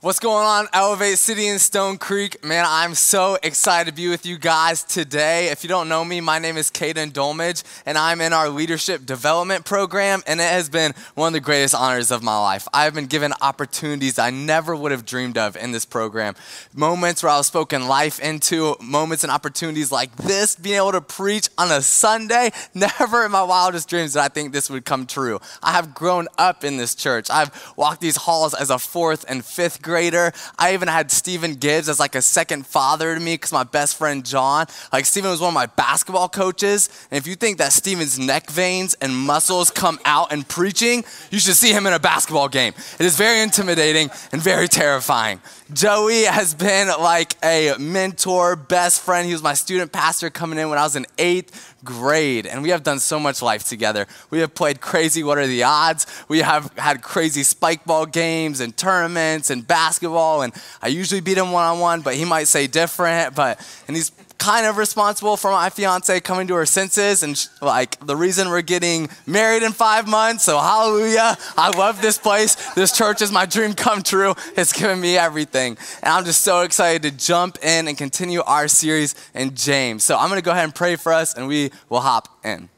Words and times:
What's 0.00 0.18
going 0.18 0.44
on, 0.44 0.66
Elevate 0.74 1.16
City 1.16 1.46
in 1.46 1.58
Stone 1.58 1.96
Creek? 1.96 2.44
Man, 2.44 2.66
I'm 2.68 2.94
so 2.94 3.38
excited 3.42 3.88
to 3.88 3.96
be 3.96 4.06
with 4.08 4.26
you 4.26 4.36
guys 4.36 4.82
today. 4.82 5.46
If 5.46 5.64
you 5.64 5.68
don't 5.68 5.88
know 5.88 6.04
me, 6.04 6.20
my 6.20 6.38
name 6.38 6.58
is 6.58 6.70
Caden 6.70 7.12
Dolmage, 7.12 7.62
and 7.86 7.96
I'm 7.96 8.20
in 8.20 8.34
our 8.34 8.50
leadership 8.50 9.06
development 9.06 9.64
program, 9.64 10.22
and 10.26 10.40
it 10.40 10.50
has 10.50 10.68
been 10.68 10.92
one 11.14 11.28
of 11.28 11.32
the 11.32 11.40
greatest 11.40 11.74
honors 11.74 12.10
of 12.10 12.22
my 12.22 12.38
life. 12.38 12.68
I've 12.74 12.92
been 12.92 13.06
given 13.06 13.32
opportunities 13.40 14.18
I 14.18 14.28
never 14.28 14.76
would 14.76 14.92
have 14.92 15.06
dreamed 15.06 15.38
of 15.38 15.56
in 15.56 15.72
this 15.72 15.86
program. 15.86 16.34
Moments 16.74 17.22
where 17.22 17.32
I 17.32 17.38
was 17.38 17.46
spoken 17.46 17.88
life 17.88 18.20
into, 18.20 18.76
moments 18.82 19.24
and 19.24 19.30
opportunities 19.32 19.90
like 19.90 20.14
this, 20.16 20.54
being 20.54 20.76
able 20.76 20.92
to 20.92 21.00
preach 21.00 21.48
on 21.56 21.72
a 21.72 21.80
Sunday. 21.80 22.50
Never 22.74 23.24
in 23.24 23.32
my 23.32 23.42
wildest 23.42 23.88
dreams 23.88 24.12
did 24.12 24.20
I 24.20 24.28
think 24.28 24.52
this 24.52 24.68
would 24.68 24.84
come 24.84 25.06
true. 25.06 25.40
I 25.62 25.72
have 25.72 25.94
grown 25.94 26.28
up 26.36 26.62
in 26.62 26.76
this 26.76 26.94
church. 26.94 27.30
I've 27.30 27.72
walked 27.76 28.02
these 28.02 28.16
halls 28.16 28.52
as 28.52 28.68
a 28.68 28.78
fourth 28.78 29.24
and 29.28 29.42
fifth 29.42 29.80
grader 29.80 29.93
grader. 29.94 30.32
I 30.58 30.74
even 30.74 30.88
had 30.88 31.12
Stephen 31.12 31.54
Gibbs 31.54 31.88
as 31.88 32.00
like 32.00 32.16
a 32.16 32.22
second 32.22 32.66
father 32.66 33.14
to 33.14 33.20
me 33.20 33.34
because 33.34 33.52
my 33.52 33.62
best 33.62 33.96
friend 33.96 34.26
John, 34.26 34.66
like 34.92 35.04
Stephen 35.04 35.30
was 35.30 35.40
one 35.40 35.50
of 35.50 35.54
my 35.54 35.66
basketball 35.66 36.28
coaches. 36.28 36.88
And 37.12 37.16
if 37.16 37.28
you 37.28 37.36
think 37.36 37.58
that 37.58 37.72
Stephen's 37.72 38.18
neck 38.18 38.50
veins 38.50 38.94
and 38.94 39.16
muscles 39.16 39.70
come 39.70 40.00
out 40.04 40.32
in 40.32 40.42
preaching, 40.42 41.04
you 41.30 41.38
should 41.38 41.54
see 41.54 41.70
him 41.70 41.86
in 41.86 41.92
a 41.92 42.00
basketball 42.00 42.48
game. 42.48 42.72
It 42.98 43.06
is 43.06 43.16
very 43.16 43.40
intimidating 43.40 44.10
and 44.32 44.42
very 44.42 44.66
terrifying. 44.66 45.40
Joey 45.72 46.24
has 46.24 46.54
been 46.54 46.88
like 46.88 47.36
a 47.44 47.76
mentor, 47.78 48.56
best 48.56 49.00
friend. 49.00 49.26
He 49.28 49.32
was 49.32 49.44
my 49.44 49.54
student 49.54 49.92
pastor 49.92 50.28
coming 50.28 50.58
in 50.58 50.70
when 50.70 50.78
I 50.78 50.82
was 50.82 50.96
in 50.96 51.06
eighth 51.18 51.74
grade, 51.84 52.46
and 52.46 52.62
we 52.62 52.70
have 52.70 52.82
done 52.82 52.98
so 52.98 53.20
much 53.20 53.42
life 53.42 53.68
together. 53.68 54.06
We 54.30 54.40
have 54.40 54.54
played 54.54 54.80
crazy 54.80 55.22
What 55.22 55.38
Are 55.38 55.46
the 55.46 55.62
Odds? 55.62 56.06
We 56.28 56.40
have 56.40 56.72
had 56.76 57.02
crazy 57.02 57.42
spike 57.42 57.84
ball 57.84 58.06
games 58.06 58.60
and 58.60 58.76
tournaments 58.76 59.50
and 59.50 59.66
basketball, 59.74 60.42
and 60.42 60.52
I 60.80 60.86
usually 60.86 61.20
beat 61.20 61.36
him 61.36 61.50
one 61.50 61.64
on 61.64 61.80
one, 61.80 62.00
but 62.00 62.14
he 62.14 62.24
might 62.24 62.46
say 62.46 62.68
different. 62.68 63.34
But 63.34 63.58
and 63.88 63.96
he's 63.96 64.12
kind 64.38 64.66
of 64.66 64.76
responsible 64.76 65.36
for 65.36 65.50
my 65.50 65.68
fiance 65.68 66.20
coming 66.20 66.46
to 66.46 66.54
her 66.54 66.66
senses 66.66 67.24
and 67.24 67.48
like 67.60 67.98
the 68.06 68.14
reason 68.14 68.50
we're 68.50 68.62
getting 68.62 69.08
married 69.26 69.64
in 69.64 69.72
five 69.72 70.06
months. 70.06 70.44
So 70.44 70.58
hallelujah. 70.58 71.36
I 71.56 71.76
love 71.76 72.00
this 72.00 72.18
place. 72.18 72.54
This 72.74 72.96
church 72.96 73.20
is 73.20 73.32
my 73.32 73.46
dream 73.46 73.74
come 73.74 74.04
true. 74.04 74.34
It's 74.56 74.72
given 74.72 75.00
me 75.00 75.16
everything. 75.16 75.76
And 76.02 76.12
I'm 76.12 76.24
just 76.24 76.42
so 76.42 76.60
excited 76.60 77.02
to 77.02 77.10
jump 77.10 77.58
in 77.64 77.88
and 77.88 77.98
continue 77.98 78.42
our 78.42 78.68
series 78.68 79.16
in 79.34 79.56
James. 79.56 80.04
So 80.04 80.16
I'm 80.16 80.28
going 80.28 80.40
to 80.40 80.44
go 80.44 80.52
ahead 80.52 80.64
and 80.64 80.74
pray 80.74 80.94
for 80.94 81.12
us 81.12 81.34
and 81.34 81.48
we 81.48 81.70
will 81.88 82.00
hop 82.00 82.28
in. 82.44 82.68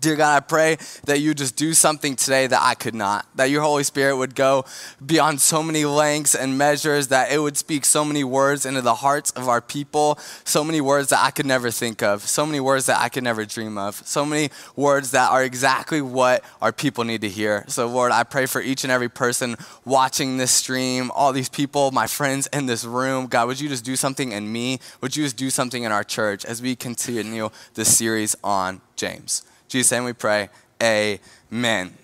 Dear 0.00 0.16
God, 0.16 0.34
I 0.34 0.40
pray 0.40 0.78
that 1.04 1.20
you 1.20 1.34
just 1.34 1.56
do 1.56 1.74
something 1.74 2.16
today 2.16 2.46
that 2.46 2.60
I 2.62 2.74
could 2.74 2.94
not, 2.94 3.26
that 3.34 3.50
your 3.50 3.60
Holy 3.60 3.84
Spirit 3.84 4.16
would 4.16 4.34
go 4.34 4.64
beyond 5.04 5.42
so 5.42 5.62
many 5.62 5.84
lengths 5.84 6.34
and 6.34 6.56
measures, 6.56 7.08
that 7.08 7.30
it 7.30 7.38
would 7.38 7.58
speak 7.58 7.84
so 7.84 8.02
many 8.02 8.24
words 8.24 8.64
into 8.64 8.80
the 8.80 8.94
hearts 8.94 9.30
of 9.32 9.46
our 9.46 9.60
people, 9.60 10.18
so 10.44 10.64
many 10.64 10.80
words 10.80 11.10
that 11.10 11.22
I 11.22 11.30
could 11.30 11.44
never 11.44 11.70
think 11.70 12.02
of, 12.02 12.22
so 12.22 12.46
many 12.46 12.60
words 12.60 12.86
that 12.86 12.98
I 12.98 13.10
could 13.10 13.24
never 13.24 13.44
dream 13.44 13.76
of, 13.76 13.96
so 14.06 14.24
many 14.24 14.48
words 14.74 15.10
that 15.10 15.30
are 15.30 15.44
exactly 15.44 16.00
what 16.00 16.42
our 16.62 16.72
people 16.72 17.04
need 17.04 17.20
to 17.20 17.28
hear. 17.28 17.66
So, 17.68 17.86
Lord, 17.86 18.10
I 18.10 18.24
pray 18.24 18.46
for 18.46 18.62
each 18.62 18.84
and 18.84 18.90
every 18.90 19.10
person 19.10 19.56
watching 19.84 20.38
this 20.38 20.50
stream, 20.50 21.10
all 21.14 21.34
these 21.34 21.50
people, 21.50 21.90
my 21.90 22.06
friends 22.06 22.46
in 22.54 22.64
this 22.64 22.86
room. 22.86 23.26
God, 23.26 23.48
would 23.48 23.60
you 23.60 23.68
just 23.68 23.84
do 23.84 23.96
something 23.96 24.32
in 24.32 24.50
me? 24.50 24.80
Would 25.02 25.14
you 25.14 25.24
just 25.24 25.36
do 25.36 25.50
something 25.50 25.82
in 25.82 25.92
our 25.92 26.04
church 26.04 26.46
as 26.46 26.62
we 26.62 26.74
continue 26.74 27.50
this 27.74 27.94
series 27.94 28.34
on 28.42 28.80
James? 28.96 29.42
Jesus' 29.70 29.92
name 29.92 30.04
we 30.04 30.12
pray. 30.12 30.48
Amen. 30.82 31.94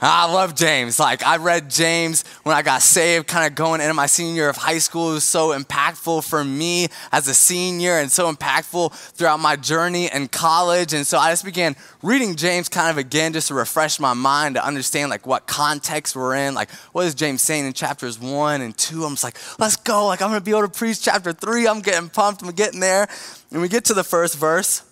I 0.00 0.30
love 0.30 0.54
James. 0.54 1.00
Like, 1.00 1.24
I 1.24 1.38
read 1.38 1.70
James 1.70 2.24
when 2.42 2.54
I 2.54 2.62
got 2.62 2.82
saved, 2.82 3.26
kind 3.26 3.46
of 3.46 3.54
going 3.54 3.80
into 3.80 3.94
my 3.94 4.06
senior 4.06 4.34
year 4.34 4.48
of 4.48 4.56
high 4.56 4.78
school. 4.78 5.10
It 5.10 5.14
was 5.14 5.24
so 5.24 5.58
impactful 5.58 6.28
for 6.28 6.44
me 6.44 6.88
as 7.10 7.26
a 7.26 7.34
senior 7.34 7.98
and 7.98 8.12
so 8.12 8.30
impactful 8.30 8.92
throughout 9.12 9.40
my 9.40 9.56
journey 9.56 10.10
in 10.12 10.28
college. 10.28 10.92
And 10.92 11.06
so 11.06 11.18
I 11.18 11.32
just 11.32 11.44
began 11.44 11.74
reading 12.02 12.36
James 12.36 12.68
kind 12.68 12.90
of 12.90 12.98
again 12.98 13.32
just 13.32 13.48
to 13.48 13.54
refresh 13.54 13.98
my 13.98 14.12
mind 14.12 14.56
to 14.56 14.64
understand 14.64 15.10
like 15.10 15.26
what 15.26 15.46
context 15.46 16.14
we're 16.14 16.36
in. 16.36 16.54
Like, 16.54 16.70
what 16.92 17.06
is 17.06 17.14
James 17.14 17.42
saying 17.42 17.66
in 17.66 17.72
chapters 17.72 18.20
one 18.20 18.60
and 18.60 18.76
two? 18.76 19.04
I'm 19.04 19.12
just 19.12 19.24
like, 19.24 19.38
let's 19.58 19.76
go. 19.76 20.06
Like, 20.06 20.22
I'm 20.22 20.28
going 20.28 20.40
to 20.40 20.44
be 20.44 20.50
able 20.50 20.62
to 20.62 20.68
preach 20.68 21.02
chapter 21.02 21.32
three. 21.32 21.66
I'm 21.66 21.80
getting 21.80 22.08
pumped. 22.08 22.42
I'm 22.42 22.50
getting 22.50 22.80
there. 22.80 23.08
And 23.50 23.62
we 23.62 23.68
get 23.68 23.86
to 23.86 23.94
the 23.94 24.04
first 24.04 24.36
verse. 24.36 24.82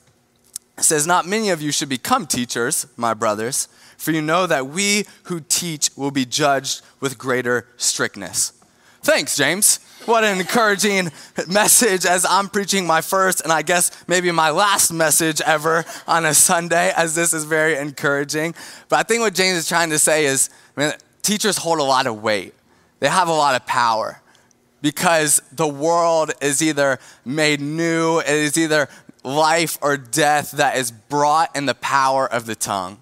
It 0.78 0.84
says, 0.84 1.06
Not 1.06 1.27
many 1.27 1.50
of 1.50 1.62
you 1.62 1.72
should 1.72 1.88
become 1.88 2.27
teachers, 2.27 2.87
my 2.97 3.15
brothers, 3.15 3.69
for 3.97 4.10
you 4.10 4.22
know 4.22 4.47
that 4.47 4.66
we 4.66 5.05
who 5.25 5.41
teach 5.41 5.91
will 5.97 6.10
be 6.10 6.25
judged 6.25 6.83
with 7.00 7.19
greater 7.19 7.66
strictness. 7.77 8.53
Thanks, 9.03 9.37
James. 9.37 9.81
What 10.06 10.22
an 10.22 10.38
encouraging 10.38 11.10
message 11.49 12.06
as 12.06 12.25
I'm 12.25 12.49
preaching 12.49 12.87
my 12.87 13.00
first 13.00 13.41
and 13.41 13.53
I 13.53 13.62
guess 13.62 13.91
maybe 14.06 14.31
my 14.31 14.50
last 14.50 14.93
message 14.93 15.41
ever 15.41 15.84
on 16.06 16.25
a 16.25 16.34
Sunday, 16.34 16.93
as 16.97 17.15
this 17.15 17.33
is 17.33 17.44
very 17.44 17.77
encouraging. 17.77 18.54
But 18.89 19.00
I 19.00 19.03
think 19.03 19.21
what 19.21 19.34
James 19.34 19.59
is 19.59 19.69
trying 19.69 19.91
to 19.91 19.99
say 19.99 20.27
is 20.27 20.50
teachers 21.22 21.56
hold 21.56 21.81
a 21.81 21.84
lot 21.84 22.06
of 22.06 22.22
weight, 22.22 22.54
they 23.00 23.09
have 23.09 23.28
a 23.28 23.33
lot 23.33 23.54
of 23.54 23.66
power 23.66 24.22
because 24.83 25.41
the 25.53 25.69
world 25.69 26.33
is 26.41 26.60
either 26.60 26.99
made 27.25 27.60
new, 27.60 28.19
it 28.19 28.28
is 28.28 28.59
either 28.59 28.89
life 29.22 29.78
or 29.81 29.97
death 29.97 30.53
that 30.53 30.77
is 30.77 30.91
brought 30.91 31.55
in 31.56 31.66
the 31.66 31.75
power 31.75 32.27
of 32.27 32.47
the 32.47 32.55
tongue. 32.55 32.99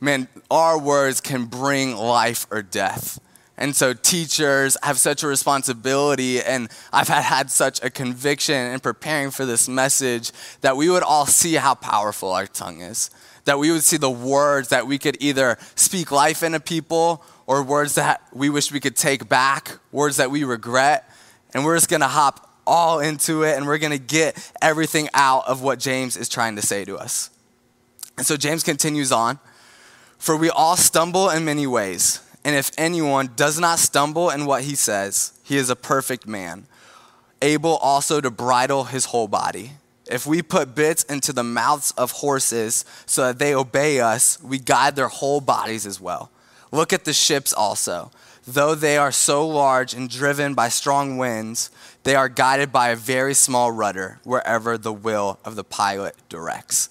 Man, 0.00 0.28
our 0.50 0.78
words 0.78 1.20
can 1.20 1.46
bring 1.46 1.96
life 1.96 2.46
or 2.50 2.62
death. 2.62 3.20
And 3.56 3.74
so 3.74 3.94
teachers 3.94 4.76
have 4.82 4.98
such 4.98 5.22
a 5.22 5.28
responsibility, 5.28 6.42
and 6.42 6.68
I've 6.92 7.06
had, 7.06 7.22
had 7.22 7.50
such 7.50 7.82
a 7.84 7.90
conviction 7.90 8.72
in 8.72 8.80
preparing 8.80 9.30
for 9.30 9.46
this 9.46 9.68
message 9.68 10.32
that 10.60 10.76
we 10.76 10.90
would 10.90 11.04
all 11.04 11.26
see 11.26 11.54
how 11.54 11.74
powerful 11.74 12.32
our 12.32 12.46
tongue 12.46 12.80
is. 12.80 13.10
That 13.44 13.58
we 13.58 13.70
would 13.70 13.84
see 13.84 13.96
the 13.96 14.10
words 14.10 14.68
that 14.68 14.86
we 14.86 14.98
could 14.98 15.16
either 15.20 15.56
speak 15.76 16.10
life 16.10 16.42
into 16.42 16.58
people 16.58 17.22
or 17.46 17.62
words 17.62 17.94
that 17.94 18.22
we 18.32 18.48
wish 18.50 18.72
we 18.72 18.80
could 18.80 18.96
take 18.96 19.28
back, 19.28 19.78
words 19.92 20.16
that 20.16 20.30
we 20.30 20.42
regret. 20.42 21.08
And 21.52 21.64
we're 21.64 21.76
just 21.76 21.88
gonna 21.88 22.08
hop 22.08 22.53
all 22.66 23.00
into 23.00 23.42
it 23.42 23.56
and 23.56 23.66
we're 23.66 23.78
going 23.78 23.92
to 23.92 23.98
get 23.98 24.52
everything 24.60 25.08
out 25.14 25.46
of 25.46 25.62
what 25.62 25.78
James 25.78 26.16
is 26.16 26.28
trying 26.28 26.56
to 26.56 26.62
say 26.62 26.84
to 26.84 26.96
us. 26.96 27.30
And 28.16 28.26
so 28.26 28.36
James 28.36 28.62
continues 28.62 29.12
on 29.12 29.38
For 30.18 30.36
we 30.36 30.50
all 30.50 30.76
stumble 30.76 31.30
in 31.30 31.44
many 31.44 31.66
ways, 31.66 32.20
and 32.44 32.54
if 32.54 32.70
anyone 32.78 33.30
does 33.36 33.58
not 33.58 33.78
stumble 33.78 34.30
in 34.30 34.46
what 34.46 34.64
he 34.64 34.74
says, 34.74 35.38
he 35.42 35.56
is 35.56 35.70
a 35.70 35.76
perfect 35.76 36.26
man, 36.26 36.66
able 37.42 37.76
also 37.76 38.20
to 38.20 38.30
bridle 38.30 38.84
his 38.84 39.06
whole 39.06 39.28
body. 39.28 39.72
If 40.10 40.26
we 40.26 40.42
put 40.42 40.74
bits 40.74 41.02
into 41.04 41.32
the 41.32 41.42
mouths 41.42 41.92
of 41.92 42.10
horses 42.10 42.84
so 43.06 43.22
that 43.22 43.38
they 43.38 43.54
obey 43.54 44.00
us, 44.00 44.42
we 44.42 44.58
guide 44.58 44.96
their 44.96 45.08
whole 45.08 45.40
bodies 45.40 45.86
as 45.86 46.00
well. 46.00 46.30
Look 46.72 46.92
at 46.92 47.04
the 47.04 47.12
ships 47.12 47.52
also. 47.52 48.10
Though 48.46 48.74
they 48.74 48.98
are 48.98 49.12
so 49.12 49.46
large 49.46 49.94
and 49.94 50.10
driven 50.10 50.52
by 50.52 50.68
strong 50.68 51.16
winds, 51.16 51.70
they 52.02 52.14
are 52.14 52.28
guided 52.28 52.70
by 52.70 52.90
a 52.90 52.96
very 52.96 53.32
small 53.32 53.72
rudder 53.72 54.20
wherever 54.22 54.76
the 54.76 54.92
will 54.92 55.38
of 55.46 55.56
the 55.56 55.64
pilot 55.64 56.14
directs. 56.28 56.90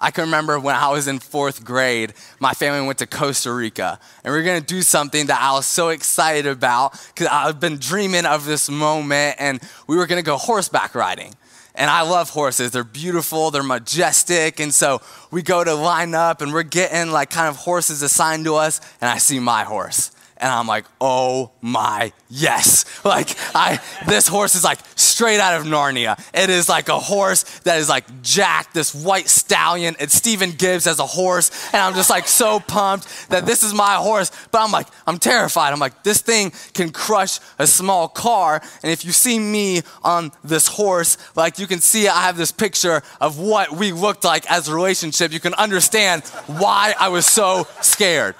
I 0.00 0.10
can 0.10 0.24
remember 0.24 0.58
when 0.58 0.74
I 0.74 0.90
was 0.90 1.06
in 1.06 1.18
fourth 1.18 1.64
grade, 1.64 2.14
my 2.40 2.52
family 2.52 2.86
went 2.86 2.98
to 2.98 3.06
Costa 3.06 3.52
Rica, 3.52 3.98
and 4.24 4.32
we 4.32 4.40
are 4.40 4.42
gonna 4.42 4.60
do 4.62 4.80
something 4.80 5.26
that 5.26 5.40
I 5.40 5.52
was 5.52 5.66
so 5.66 5.90
excited 5.90 6.46
about 6.46 6.98
because 7.08 7.28
I've 7.30 7.60
been 7.60 7.76
dreaming 7.76 8.24
of 8.24 8.46
this 8.46 8.70
moment, 8.70 9.36
and 9.38 9.60
we 9.86 9.96
were 9.96 10.06
gonna 10.06 10.22
go 10.22 10.38
horseback 10.38 10.94
riding. 10.94 11.34
And 11.74 11.90
I 11.90 12.02
love 12.02 12.30
horses. 12.30 12.70
They're 12.70 12.84
beautiful, 12.84 13.50
they're 13.50 13.62
majestic. 13.62 14.60
And 14.60 14.72
so 14.72 15.02
we 15.30 15.42
go 15.42 15.62
to 15.62 15.74
line 15.74 16.14
up, 16.14 16.40
and 16.40 16.54
we're 16.54 16.62
getting 16.62 17.10
like 17.10 17.28
kind 17.28 17.48
of 17.48 17.56
horses 17.56 18.00
assigned 18.00 18.46
to 18.46 18.54
us, 18.54 18.80
and 19.02 19.10
I 19.10 19.18
see 19.18 19.38
my 19.38 19.64
horse 19.64 20.10
and 20.38 20.50
I'm 20.50 20.66
like, 20.66 20.84
oh 21.00 21.52
my 21.60 22.12
yes. 22.28 22.84
Like 23.04 23.36
I 23.54 23.80
this 24.08 24.26
horse 24.26 24.54
is 24.56 24.64
like 24.64 24.80
straight 24.96 25.38
out 25.38 25.60
of 25.60 25.66
Narnia. 25.66 26.18
It 26.34 26.50
is 26.50 26.68
like 26.68 26.88
a 26.88 26.98
horse 26.98 27.44
that 27.60 27.78
is 27.78 27.88
like 27.88 28.22
Jack, 28.22 28.72
this 28.72 28.94
white 28.94 29.28
stallion. 29.28 29.94
It's 30.00 30.14
Stephen 30.14 30.50
Gibbs 30.50 30.86
as 30.86 30.98
a 30.98 31.06
horse. 31.06 31.50
And 31.72 31.82
I'm 31.82 31.94
just 31.94 32.10
like 32.10 32.26
so 32.26 32.58
pumped 32.58 33.30
that 33.30 33.46
this 33.46 33.62
is 33.62 33.72
my 33.72 33.94
horse. 33.94 34.32
But 34.50 34.62
I'm 34.62 34.72
like, 34.72 34.88
I'm 35.06 35.18
terrified. 35.18 35.72
I'm 35.72 35.78
like, 35.78 36.02
this 36.02 36.20
thing 36.20 36.52
can 36.74 36.90
crush 36.90 37.38
a 37.58 37.66
small 37.66 38.08
car. 38.08 38.60
And 38.82 38.90
if 38.90 39.04
you 39.04 39.12
see 39.12 39.38
me 39.38 39.82
on 40.02 40.32
this 40.42 40.66
horse, 40.66 41.16
like 41.36 41.58
you 41.58 41.66
can 41.66 41.78
see 41.78 42.08
I 42.08 42.22
have 42.22 42.36
this 42.36 42.52
picture 42.52 43.02
of 43.20 43.38
what 43.38 43.72
we 43.72 43.92
looked 43.92 44.24
like 44.24 44.50
as 44.50 44.68
a 44.68 44.74
relationship. 44.74 45.32
You 45.32 45.40
can 45.40 45.54
understand 45.54 46.24
why 46.46 46.94
I 46.98 47.08
was 47.08 47.24
so 47.24 47.68
scared 47.80 48.34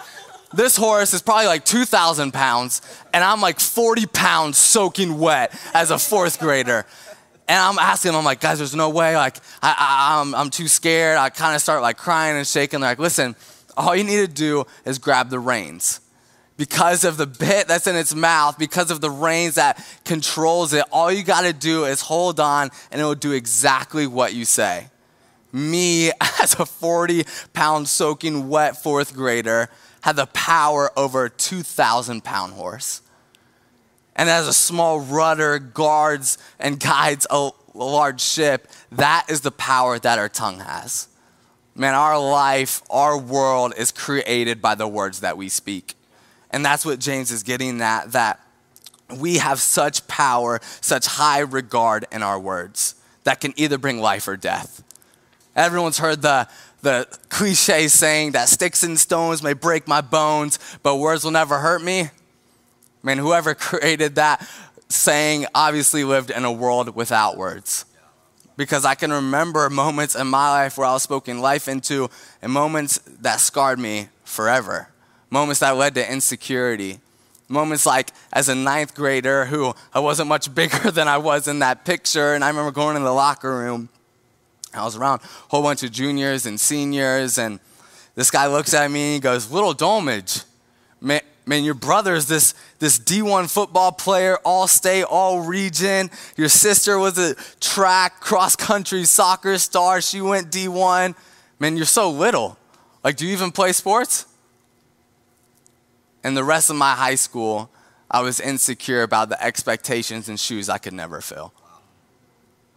this 0.56 0.76
horse 0.76 1.14
is 1.14 1.22
probably 1.22 1.46
like 1.46 1.64
2,000 1.64 2.32
pounds, 2.32 2.82
and 3.12 3.22
I'm 3.22 3.40
like 3.40 3.60
40 3.60 4.06
pounds 4.06 4.58
soaking 4.58 5.18
wet 5.18 5.58
as 5.74 5.90
a 5.90 5.98
fourth 5.98 6.40
grader. 6.40 6.86
And 7.48 7.58
I'm 7.58 7.78
asking 7.78 8.10
them, 8.10 8.18
I'm 8.18 8.24
like, 8.24 8.40
guys, 8.40 8.58
there's 8.58 8.74
no 8.74 8.90
way. 8.90 9.16
Like, 9.16 9.36
I, 9.62 10.18
am 10.20 10.34
I'm, 10.34 10.40
I'm 10.40 10.50
too 10.50 10.66
scared. 10.66 11.16
I 11.16 11.30
kind 11.30 11.54
of 11.54 11.62
start 11.62 11.80
like 11.80 11.96
crying 11.96 12.36
and 12.36 12.46
shaking. 12.46 12.80
They're 12.80 12.90
like, 12.90 12.98
listen, 12.98 13.36
all 13.76 13.94
you 13.94 14.02
need 14.02 14.16
to 14.16 14.32
do 14.32 14.64
is 14.84 14.98
grab 14.98 15.30
the 15.30 15.38
reins. 15.38 16.00
because 16.56 17.04
of 17.04 17.18
the 17.18 17.26
bit 17.26 17.68
that's 17.68 17.86
in 17.86 17.96
its 17.96 18.14
mouth, 18.14 18.58
because 18.58 18.90
of 18.90 19.00
the 19.00 19.10
reins 19.10 19.56
that 19.56 19.84
controls 20.04 20.72
it, 20.72 20.84
all 20.90 21.12
you 21.12 21.22
got 21.22 21.42
to 21.42 21.52
do 21.52 21.84
is 21.84 22.00
hold 22.00 22.40
on 22.40 22.70
and 22.90 23.00
it 23.00 23.04
will 23.04 23.14
do 23.14 23.32
exactly 23.32 24.06
what 24.06 24.34
you 24.34 24.44
say. 24.44 24.88
Me, 25.52 26.10
as 26.40 26.54
a 26.58 26.66
40 26.66 27.24
pound 27.52 27.88
soaking 27.88 28.48
wet 28.48 28.82
fourth 28.82 29.14
grader, 29.14 29.68
had 30.06 30.14
the 30.14 30.26
power 30.26 30.96
over 30.96 31.24
a 31.24 31.30
2,000 31.30 32.22
pound 32.22 32.52
horse. 32.52 33.02
And 34.14 34.30
as 34.30 34.46
a 34.46 34.52
small 34.52 35.00
rudder 35.00 35.58
guards 35.58 36.38
and 36.60 36.78
guides 36.78 37.26
a 37.28 37.50
large 37.74 38.20
ship, 38.20 38.68
that 38.92 39.26
is 39.28 39.40
the 39.40 39.50
power 39.50 39.98
that 39.98 40.16
our 40.20 40.28
tongue 40.28 40.60
has. 40.60 41.08
Man, 41.74 41.94
our 41.94 42.20
life, 42.20 42.82
our 42.88 43.18
world 43.18 43.74
is 43.76 43.90
created 43.90 44.62
by 44.62 44.76
the 44.76 44.86
words 44.86 45.22
that 45.22 45.36
we 45.36 45.48
speak. 45.48 45.94
And 46.52 46.64
that's 46.64 46.86
what 46.86 47.00
James 47.00 47.32
is 47.32 47.42
getting 47.42 47.80
at 47.80 48.12
that 48.12 48.38
we 49.18 49.38
have 49.38 49.58
such 49.58 50.06
power, 50.06 50.60
such 50.80 51.06
high 51.06 51.40
regard 51.40 52.06
in 52.12 52.22
our 52.22 52.38
words 52.38 52.94
that 53.24 53.40
can 53.40 53.52
either 53.56 53.76
bring 53.76 54.00
life 54.00 54.28
or 54.28 54.36
death. 54.36 54.84
Everyone's 55.56 55.98
heard 55.98 56.22
the, 56.22 56.46
the 56.82 57.08
cliche 57.28 57.88
saying 57.88 58.32
that 58.32 58.48
sticks 58.48 58.82
and 58.82 58.98
stones 58.98 59.42
may 59.42 59.52
break 59.52 59.88
my 59.88 60.00
bones, 60.00 60.58
but 60.82 60.96
words 60.96 61.24
will 61.24 61.32
never 61.32 61.58
hurt 61.58 61.82
me. 61.82 62.10
Man, 63.02 63.18
whoever 63.18 63.54
created 63.56 64.16
that 64.16 64.46
saying 64.88 65.46
obviously 65.54 66.04
lived 66.04 66.30
in 66.30 66.44
a 66.44 66.52
world 66.52 66.94
without 66.94 67.36
words 67.36 67.84
because 68.56 68.84
I 68.84 68.94
can 68.94 69.12
remember 69.12 69.68
moments 69.68 70.14
in 70.14 70.26
my 70.26 70.50
life 70.50 70.78
where 70.78 70.86
I 70.86 70.92
was 70.92 71.02
spoken 71.02 71.40
life 71.40 71.68
into 71.68 72.08
and 72.42 72.52
moments 72.52 72.98
that 73.20 73.40
scarred 73.40 73.78
me 73.78 74.08
forever, 74.24 74.88
moments 75.30 75.60
that 75.60 75.76
led 75.76 75.94
to 75.94 76.12
insecurity. 76.12 77.00
Moments 77.48 77.86
like 77.86 78.10
as 78.32 78.48
a 78.48 78.56
ninth 78.56 78.94
grader 78.94 79.44
who 79.44 79.72
I 79.92 80.00
wasn't 80.00 80.28
much 80.28 80.52
bigger 80.54 80.90
than 80.90 81.06
I 81.06 81.18
was 81.18 81.46
in 81.46 81.60
that 81.60 81.84
picture, 81.84 82.34
and 82.34 82.42
I 82.42 82.48
remember 82.48 82.72
going 82.72 82.96
in 82.96 83.04
the 83.04 83.12
locker 83.12 83.56
room. 83.56 83.88
I 84.76 84.84
was 84.84 84.96
around 84.96 85.22
a 85.22 85.26
whole 85.48 85.62
bunch 85.62 85.82
of 85.82 85.90
juniors 85.90 86.46
and 86.46 86.58
seniors, 86.60 87.38
and 87.38 87.60
this 88.14 88.30
guy 88.30 88.46
looks 88.46 88.74
at 88.74 88.90
me 88.90 89.00
and 89.02 89.14
he 89.14 89.20
goes, 89.20 89.50
Little 89.50 89.74
Dolmage, 89.74 90.44
man, 91.00 91.20
man, 91.46 91.64
your 91.64 91.74
brother 91.74 92.14
is 92.14 92.26
this, 92.26 92.54
this 92.78 92.98
D1 92.98 93.50
football 93.52 93.92
player, 93.92 94.38
all 94.44 94.66
state, 94.66 95.04
all 95.04 95.40
region. 95.40 96.10
Your 96.36 96.48
sister 96.48 96.98
was 96.98 97.18
a 97.18 97.34
track, 97.60 98.20
cross 98.20 98.56
country 98.56 99.04
soccer 99.04 99.56
star. 99.58 100.00
She 100.00 100.20
went 100.20 100.50
D1. 100.50 101.14
Man, 101.58 101.76
you're 101.76 101.86
so 101.86 102.10
little. 102.10 102.58
Like, 103.04 103.16
do 103.16 103.26
you 103.26 103.32
even 103.32 103.52
play 103.52 103.72
sports? 103.72 104.26
And 106.24 106.36
the 106.36 106.44
rest 106.44 106.70
of 106.70 106.76
my 106.76 106.94
high 106.94 107.14
school, 107.14 107.70
I 108.10 108.20
was 108.20 108.40
insecure 108.40 109.02
about 109.02 109.28
the 109.28 109.42
expectations 109.42 110.28
and 110.28 110.40
shoes 110.40 110.68
I 110.68 110.78
could 110.78 110.92
never 110.92 111.20
fill. 111.20 111.52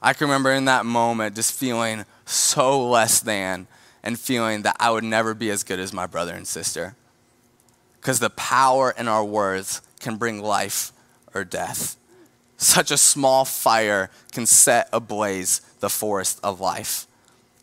I 0.01 0.13
can 0.13 0.27
remember 0.27 0.51
in 0.51 0.65
that 0.65 0.85
moment 0.85 1.35
just 1.35 1.53
feeling 1.53 2.05
so 2.25 2.87
less 2.87 3.19
than 3.19 3.67
and 4.03 4.17
feeling 4.17 4.61
that 4.61 4.77
I 4.79 4.91
would 4.91 5.03
never 5.03 5.33
be 5.33 5.49
as 5.49 5.63
good 5.63 5.79
as 5.79 5.91
my 5.91 6.05
brother 6.05 6.33
and 6.33 6.47
sister 6.47 6.95
because 7.99 8.19
the 8.19 8.29
power 8.29 8.93
in 8.97 9.07
our 9.07 9.23
words 9.23 9.81
can 9.99 10.15
bring 10.15 10.41
life 10.41 10.91
or 11.33 11.43
death. 11.43 11.97
Such 12.57 12.91
a 12.91 12.97
small 12.97 13.45
fire 13.45 14.09
can 14.31 14.45
set 14.45 14.89
ablaze 14.91 15.61
the 15.79 15.89
forest 15.89 16.39
of 16.43 16.59
life. 16.59 17.07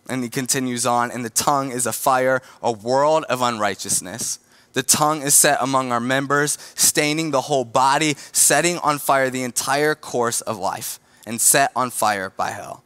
And 0.08 0.22
he 0.22 0.28
continues 0.28 0.86
on, 0.86 1.10
and 1.10 1.24
the 1.24 1.30
tongue 1.30 1.72
is 1.72 1.86
a 1.86 1.92
fire, 1.92 2.40
a 2.62 2.70
world 2.70 3.24
of 3.24 3.42
unrighteousness. 3.42 4.38
The 4.72 4.82
tongue 4.82 5.22
is 5.22 5.34
set 5.34 5.58
among 5.60 5.90
our 5.90 6.00
members, 6.00 6.58
staining 6.74 7.30
the 7.30 7.42
whole 7.42 7.64
body, 7.64 8.14
setting 8.30 8.78
on 8.78 8.98
fire 8.98 9.30
the 9.30 9.42
entire 9.42 9.94
course 9.94 10.42
of 10.42 10.58
life, 10.58 11.00
and 11.26 11.40
set 11.40 11.72
on 11.76 11.90
fire 11.90 12.30
by 12.30 12.50
hell. 12.50 12.84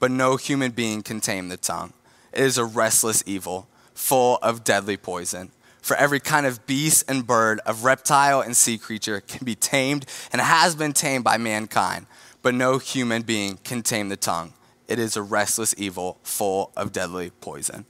But 0.00 0.10
no 0.10 0.36
human 0.36 0.72
being 0.72 1.02
can 1.02 1.20
tame 1.20 1.48
the 1.48 1.56
tongue. 1.56 1.92
It 2.32 2.40
is 2.40 2.58
a 2.58 2.64
restless 2.64 3.22
evil, 3.26 3.68
full 3.94 4.38
of 4.42 4.64
deadly 4.64 4.96
poison 4.96 5.52
for 5.82 5.96
every 5.96 6.20
kind 6.20 6.46
of 6.46 6.64
beast 6.66 7.04
and 7.08 7.26
bird, 7.26 7.60
of 7.66 7.84
reptile 7.84 8.40
and 8.40 8.56
sea 8.56 8.78
creature 8.78 9.20
can 9.20 9.44
be 9.44 9.56
tamed 9.56 10.06
and 10.32 10.40
has 10.40 10.74
been 10.76 10.92
tamed 10.92 11.24
by 11.24 11.36
mankind, 11.36 12.06
but 12.40 12.54
no 12.54 12.78
human 12.78 13.22
being 13.22 13.58
can 13.64 13.82
tame 13.82 14.08
the 14.08 14.16
tongue. 14.16 14.52
It 14.86 14.98
is 14.98 15.16
a 15.16 15.22
restless 15.22 15.74
evil 15.76 16.18
full 16.22 16.70
of 16.76 16.92
deadly 16.92 17.30
poison. 17.40 17.84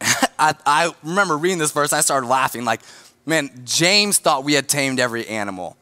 I, 0.00 0.54
I 0.64 0.94
remember 1.02 1.36
reading 1.36 1.58
this 1.58 1.72
verse, 1.72 1.92
I 1.92 2.00
started 2.00 2.28
laughing 2.28 2.64
like, 2.64 2.80
man, 3.24 3.50
James 3.64 4.18
thought 4.18 4.44
we 4.44 4.52
had 4.52 4.68
tamed 4.68 5.00
every 5.00 5.26
animal. 5.26 5.76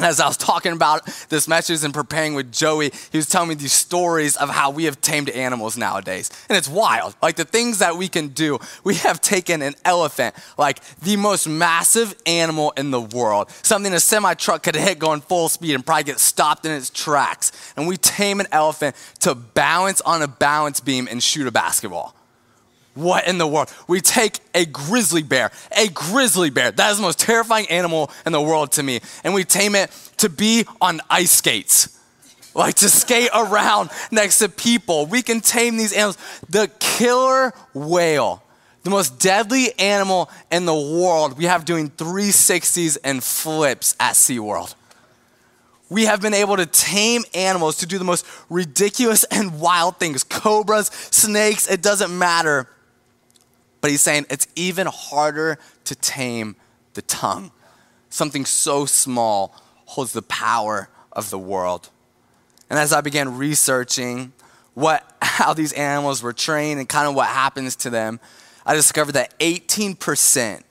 And 0.00 0.06
as 0.06 0.18
I 0.18 0.26
was 0.26 0.38
talking 0.38 0.72
about 0.72 1.04
this 1.28 1.46
message 1.46 1.84
and 1.84 1.92
preparing 1.92 2.32
with 2.32 2.50
Joey, 2.50 2.90
he 3.12 3.18
was 3.18 3.28
telling 3.28 3.50
me 3.50 3.54
these 3.54 3.74
stories 3.74 4.34
of 4.34 4.48
how 4.48 4.70
we 4.70 4.84
have 4.84 4.98
tamed 5.02 5.28
animals 5.28 5.76
nowadays. 5.76 6.30
And 6.48 6.56
it's 6.56 6.68
wild. 6.68 7.14
Like 7.20 7.36
the 7.36 7.44
things 7.44 7.80
that 7.80 7.98
we 7.98 8.08
can 8.08 8.28
do. 8.28 8.58
We 8.82 8.94
have 8.94 9.20
taken 9.20 9.60
an 9.60 9.74
elephant, 9.84 10.34
like 10.56 10.82
the 11.00 11.18
most 11.18 11.46
massive 11.46 12.14
animal 12.24 12.72
in 12.78 12.92
the 12.92 13.00
world, 13.02 13.50
something 13.62 13.92
a 13.92 14.00
semi 14.00 14.32
truck 14.32 14.62
could 14.62 14.74
hit 14.74 14.98
going 14.98 15.20
full 15.20 15.50
speed 15.50 15.74
and 15.74 15.84
probably 15.84 16.04
get 16.04 16.18
stopped 16.18 16.64
in 16.64 16.72
its 16.72 16.88
tracks. 16.88 17.52
And 17.76 17.86
we 17.86 17.98
tame 17.98 18.40
an 18.40 18.46
elephant 18.52 18.96
to 19.18 19.34
balance 19.34 20.00
on 20.00 20.22
a 20.22 20.28
balance 20.28 20.80
beam 20.80 21.08
and 21.10 21.22
shoot 21.22 21.46
a 21.46 21.52
basketball. 21.52 22.16
What 22.94 23.26
in 23.28 23.38
the 23.38 23.46
world? 23.46 23.72
We 23.86 24.00
take 24.00 24.40
a 24.54 24.64
grizzly 24.64 25.22
bear, 25.22 25.52
a 25.76 25.88
grizzly 25.88 26.50
bear, 26.50 26.72
that 26.72 26.90
is 26.90 26.96
the 26.96 27.02
most 27.02 27.20
terrifying 27.20 27.66
animal 27.70 28.10
in 28.26 28.32
the 28.32 28.40
world 28.42 28.72
to 28.72 28.82
me, 28.82 29.00
and 29.22 29.32
we 29.32 29.44
tame 29.44 29.74
it 29.74 29.90
to 30.18 30.28
be 30.28 30.64
on 30.80 31.00
ice 31.08 31.30
skates. 31.30 31.96
Like 32.52 32.74
to 32.76 32.88
skate 32.88 33.30
around 33.32 33.90
next 34.10 34.38
to 34.38 34.48
people. 34.48 35.06
We 35.06 35.22
can 35.22 35.40
tame 35.40 35.76
these 35.76 35.92
animals. 35.92 36.18
The 36.48 36.68
killer 36.80 37.54
whale, 37.74 38.42
the 38.82 38.90
most 38.90 39.20
deadly 39.20 39.72
animal 39.78 40.28
in 40.50 40.66
the 40.66 40.74
world, 40.74 41.38
we 41.38 41.44
have 41.44 41.64
doing 41.64 41.90
360s 41.90 42.98
and 43.04 43.22
flips 43.22 43.94
at 44.00 44.14
SeaWorld. 44.14 44.74
We 45.88 46.06
have 46.06 46.20
been 46.20 46.34
able 46.34 46.56
to 46.56 46.66
tame 46.66 47.22
animals 47.34 47.76
to 47.78 47.86
do 47.86 47.98
the 47.98 48.04
most 48.04 48.26
ridiculous 48.48 49.22
and 49.24 49.60
wild 49.60 49.98
things 49.98 50.24
cobras, 50.24 50.86
snakes, 50.86 51.68
it 51.68 51.82
doesn't 51.82 52.16
matter 52.16 52.68
but 53.80 53.90
he's 53.90 54.02
saying 54.02 54.26
it's 54.30 54.46
even 54.54 54.86
harder 54.86 55.58
to 55.84 55.94
tame 55.94 56.56
the 56.94 57.02
tongue. 57.02 57.50
Something 58.08 58.44
so 58.44 58.86
small 58.86 59.54
holds 59.86 60.12
the 60.12 60.22
power 60.22 60.88
of 61.12 61.30
the 61.30 61.38
world. 61.38 61.90
And 62.68 62.78
as 62.78 62.92
I 62.92 63.00
began 63.00 63.36
researching 63.36 64.32
what, 64.74 65.04
how 65.22 65.54
these 65.54 65.72
animals 65.72 66.22
were 66.22 66.32
trained 66.32 66.80
and 66.80 66.88
kind 66.88 67.08
of 67.08 67.14
what 67.14 67.28
happens 67.28 67.76
to 67.76 67.90
them, 67.90 68.20
I 68.64 68.74
discovered 68.74 69.12
that 69.12 69.38
18% 69.38 70.62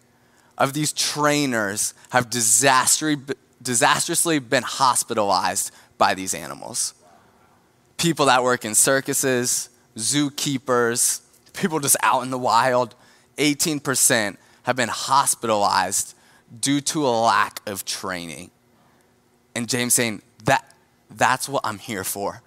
of 0.57 0.73
these 0.73 0.93
trainers 0.93 1.93
have 2.09 2.29
disastrously 2.29 4.39
been 4.39 4.63
hospitalized 4.63 5.71
by 5.97 6.13
these 6.13 6.33
animals. 6.33 6.93
People 7.97 8.27
that 8.27 8.43
work 8.43 8.65
in 8.65 8.75
circuses, 8.75 9.69
zookeepers, 9.95 11.21
people 11.53 11.79
just 11.79 11.97
out 12.03 12.21
in 12.21 12.29
the 12.29 12.37
wild, 12.37 12.93
18% 13.39 14.37
have 14.63 14.75
been 14.75 14.89
hospitalized 14.89 16.15
due 16.59 16.81
to 16.81 17.07
a 17.07 17.09
lack 17.09 17.61
of 17.67 17.85
training. 17.85 18.51
And 19.55 19.67
James 19.67 19.93
saying 19.93 20.21
that 20.45 20.73
that's 21.09 21.49
what 21.49 21.61
I'm 21.65 21.79
here 21.79 22.03
for. 22.03 22.41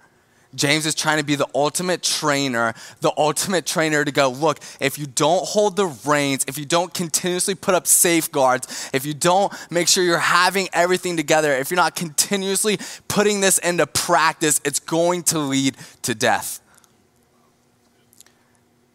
James 0.55 0.85
is 0.85 0.93
trying 0.93 1.17
to 1.17 1.23
be 1.23 1.35
the 1.35 1.47
ultimate 1.55 2.03
trainer, 2.03 2.73
the 3.01 3.11
ultimate 3.17 3.65
trainer 3.65 4.05
to 4.05 4.11
go, 4.11 4.29
look, 4.29 4.59
if 4.79 4.99
you 4.99 5.07
don't 5.07 5.45
hold 5.47 5.75
the 5.75 5.87
reins, 6.05 6.45
if 6.47 6.57
you 6.57 6.65
don't 6.65 6.93
continuously 6.93 7.55
put 7.55 7.73
up 7.73 7.87
safeguards, 7.87 8.89
if 8.93 9.05
you 9.05 9.13
don't 9.13 9.51
make 9.71 9.87
sure 9.87 10.03
you're 10.03 10.19
having 10.19 10.69
everything 10.71 11.17
together, 11.17 11.53
if 11.53 11.71
you're 11.71 11.75
not 11.75 11.95
continuously 11.95 12.77
putting 13.07 13.41
this 13.41 13.57
into 13.57 13.87
practice, 13.87 14.61
it's 14.63 14.79
going 14.79 15.23
to 15.23 15.39
lead 15.39 15.75
to 16.03 16.13
death. 16.13 16.62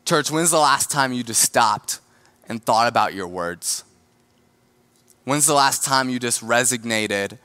Church, 0.09 0.31
when's 0.31 0.50
the 0.50 0.59
last 0.59 0.91
time 0.91 1.12
you 1.12 1.23
just 1.23 1.43
stopped 1.43 2.00
and 2.49 2.65
thought 2.65 2.88
about 2.88 3.12
your 3.12 3.29
words? 3.29 3.85
When's 5.25 5.45
the 5.45 5.53
last 5.53 5.85
time 5.85 6.09
you 6.09 6.19
just 6.19 6.41
resignated 6.43 7.37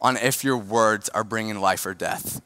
on 0.00 0.16
if 0.16 0.44
your 0.44 0.56
words 0.56 1.08
are 1.08 1.24
bringing 1.24 1.58
life 1.58 1.84
or 1.84 1.94
death? 1.94 2.40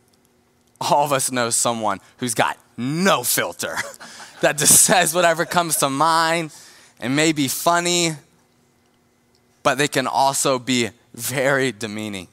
All 0.80 1.04
of 1.04 1.12
us 1.12 1.30
know 1.30 1.50
someone 1.50 2.00
who's 2.16 2.32
got 2.32 2.56
no 2.78 3.22
filter 3.22 3.76
that 4.40 4.56
just 4.56 4.80
says 4.80 5.14
whatever 5.14 5.44
comes 5.44 5.76
to 5.76 5.90
mind 5.90 6.54
and 6.98 7.14
may 7.14 7.32
be 7.32 7.46
funny, 7.46 8.12
but 9.62 9.76
they 9.76 9.88
can 9.88 10.06
also 10.06 10.58
be 10.58 10.88
very 11.12 11.70
demeaning. 11.70 12.28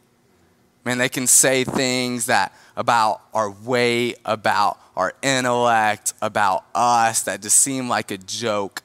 Man, 0.85 0.97
they 0.97 1.09
can 1.09 1.27
say 1.27 1.65
things 1.65 2.27
that 2.27 2.53
about 2.75 3.21
our 3.33 3.51
weight, 3.51 4.15
about 4.25 4.79
our 4.95 5.13
intellect, 5.21 6.13
about 6.21 6.65
us 6.73 7.23
that 7.23 7.41
just 7.41 7.59
seem 7.59 7.89
like 7.89 8.11
a 8.11 8.17
joke, 8.17 8.81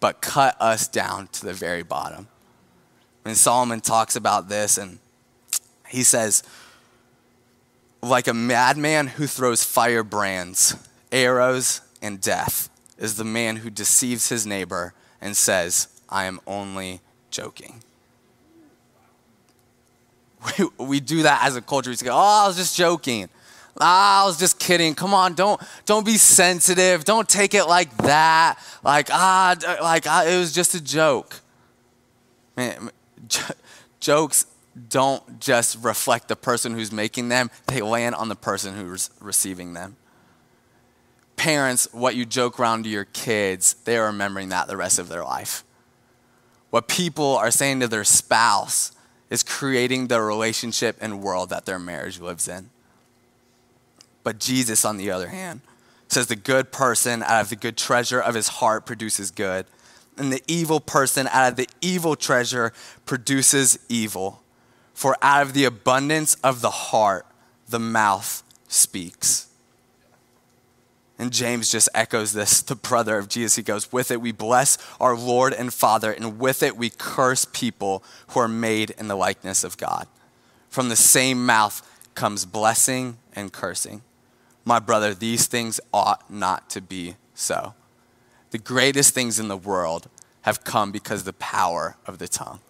but 0.00 0.20
cut 0.20 0.56
us 0.60 0.88
down 0.88 1.28
to 1.28 1.46
the 1.46 1.52
very 1.52 1.82
bottom. 1.82 2.28
And 3.24 3.36
Solomon 3.36 3.80
talks 3.80 4.16
about 4.16 4.48
this, 4.48 4.78
and 4.78 4.98
he 5.88 6.02
says, 6.02 6.42
like 8.02 8.26
a 8.26 8.34
madman 8.34 9.06
who 9.06 9.26
throws 9.26 9.62
firebrands, 9.62 10.74
arrows, 11.12 11.82
and 12.00 12.20
death 12.20 12.68
is 12.98 13.14
the 13.14 13.24
man 13.24 13.56
who 13.56 13.70
deceives 13.70 14.28
his 14.28 14.44
neighbor 14.44 14.92
and 15.20 15.36
says, 15.36 15.86
I 16.08 16.24
am 16.24 16.40
only 16.46 17.00
joking. 17.30 17.82
We, 20.58 20.68
we 20.86 21.00
do 21.00 21.22
that 21.22 21.44
as 21.44 21.56
a 21.56 21.62
culture. 21.62 21.90
We 21.90 21.96
say, 21.96 22.08
oh, 22.08 22.44
I 22.44 22.46
was 22.46 22.56
just 22.56 22.76
joking. 22.76 23.28
Ah, 23.80 24.22
I 24.22 24.26
was 24.26 24.38
just 24.38 24.58
kidding. 24.58 24.94
Come 24.94 25.14
on, 25.14 25.34
don't 25.34 25.60
don't 25.86 26.04
be 26.04 26.16
sensitive. 26.16 27.04
Don't 27.04 27.28
take 27.28 27.54
it 27.54 27.64
like 27.64 27.96
that. 27.98 28.58
Like 28.84 29.08
ah, 29.10 29.56
like 29.80 30.06
ah, 30.06 30.24
it 30.26 30.38
was 30.38 30.52
just 30.52 30.74
a 30.74 30.82
joke. 30.82 31.40
Man, 32.56 32.90
jokes 34.00 34.46
don't 34.88 35.40
just 35.40 35.82
reflect 35.82 36.28
the 36.28 36.36
person 36.36 36.74
who's 36.74 36.92
making 36.92 37.28
them; 37.28 37.50
they 37.66 37.80
land 37.80 38.14
on 38.14 38.28
the 38.28 38.36
person 38.36 38.74
who's 38.74 39.10
receiving 39.20 39.72
them. 39.72 39.96
Parents, 41.36 41.88
what 41.92 42.14
you 42.14 42.26
joke 42.26 42.60
around 42.60 42.84
to 42.84 42.90
your 42.90 43.06
kids, 43.06 43.74
they 43.84 43.96
are 43.96 44.06
remembering 44.06 44.50
that 44.50 44.68
the 44.68 44.76
rest 44.76 44.98
of 44.98 45.08
their 45.08 45.24
life. 45.24 45.64
What 46.68 46.88
people 46.88 47.36
are 47.36 47.50
saying 47.50 47.80
to 47.80 47.88
their 47.88 48.04
spouse 48.04 48.92
is 49.32 49.42
creating 49.42 50.08
the 50.08 50.20
relationship 50.20 50.94
and 51.00 51.22
world 51.22 51.48
that 51.48 51.64
their 51.64 51.78
marriage 51.78 52.20
lives 52.20 52.46
in. 52.46 52.68
But 54.22 54.38
Jesus, 54.38 54.84
on 54.84 54.98
the 54.98 55.10
other 55.10 55.28
hand, 55.28 55.62
says 56.06 56.26
the 56.26 56.36
good 56.36 56.70
person 56.70 57.22
out 57.22 57.40
of 57.40 57.48
the 57.48 57.56
good 57.56 57.78
treasure 57.78 58.20
of 58.20 58.34
his 58.34 58.48
heart 58.48 58.84
produces 58.84 59.30
good, 59.30 59.64
and 60.18 60.30
the 60.30 60.42
evil 60.46 60.80
person 60.80 61.26
out 61.28 61.52
of 61.52 61.56
the 61.56 61.66
evil 61.80 62.14
treasure 62.14 62.74
produces 63.06 63.78
evil. 63.88 64.42
For 64.92 65.16
out 65.22 65.40
of 65.40 65.54
the 65.54 65.64
abundance 65.64 66.34
of 66.44 66.60
the 66.60 66.70
heart, 66.70 67.24
the 67.66 67.78
mouth 67.78 68.42
speaks. 68.68 69.46
And 71.22 71.32
James 71.32 71.70
just 71.70 71.88
echoes 71.94 72.32
this, 72.32 72.60
the 72.62 72.74
brother 72.74 73.16
of 73.16 73.28
Jesus. 73.28 73.56
He 73.56 73.62
goes, 73.62 73.92
With 73.92 74.10
it 74.10 74.20
we 74.20 74.32
bless 74.32 74.76
our 75.00 75.16
Lord 75.16 75.54
and 75.54 75.72
Father, 75.72 76.12
and 76.12 76.38
with 76.38 76.62
it 76.62 76.76
we 76.76 76.90
curse 76.90 77.44
people 77.44 78.02
who 78.28 78.40
are 78.40 78.48
made 78.48 78.90
in 78.98 79.08
the 79.08 79.14
likeness 79.14 79.62
of 79.62 79.76
God. 79.76 80.08
From 80.68 80.88
the 80.88 80.96
same 80.96 81.46
mouth 81.46 81.88
comes 82.14 82.44
blessing 82.44 83.18
and 83.34 83.52
cursing 83.52 84.02
my 84.64 84.78
brother, 84.78 85.14
these 85.14 85.46
things 85.46 85.80
ought 85.92 86.30
not 86.30 86.70
to 86.70 86.80
be 86.80 87.16
so. 87.34 87.74
The 88.50 88.58
greatest 88.58 89.14
things 89.14 89.38
in 89.38 89.48
the 89.48 89.56
world 89.56 90.08
have 90.42 90.64
come 90.64 90.92
because 90.92 91.20
of 91.20 91.26
the 91.26 91.32
power 91.34 91.96
of 92.06 92.18
the 92.18 92.28
tongue. 92.28 92.60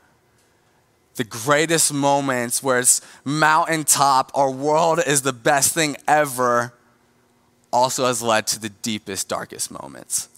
The 1.17 1.25
greatest 1.25 1.93
moments 1.93 2.63
where 2.63 2.79
it's 2.79 3.03
mountaintop, 3.25 4.33
our 4.35 4.51
world 4.51 5.01
is 5.07 5.23
the 5.23 5.33
best 5.33 5.75
thing 5.75 5.97
ever, 6.09 6.73
also 7.73 8.07
has 8.07 8.23
led 8.23 8.47
to 8.49 8.61
the 8.61 8.69
deepest, 8.69 9.29
darkest 9.29 9.71
moments. 9.71 10.29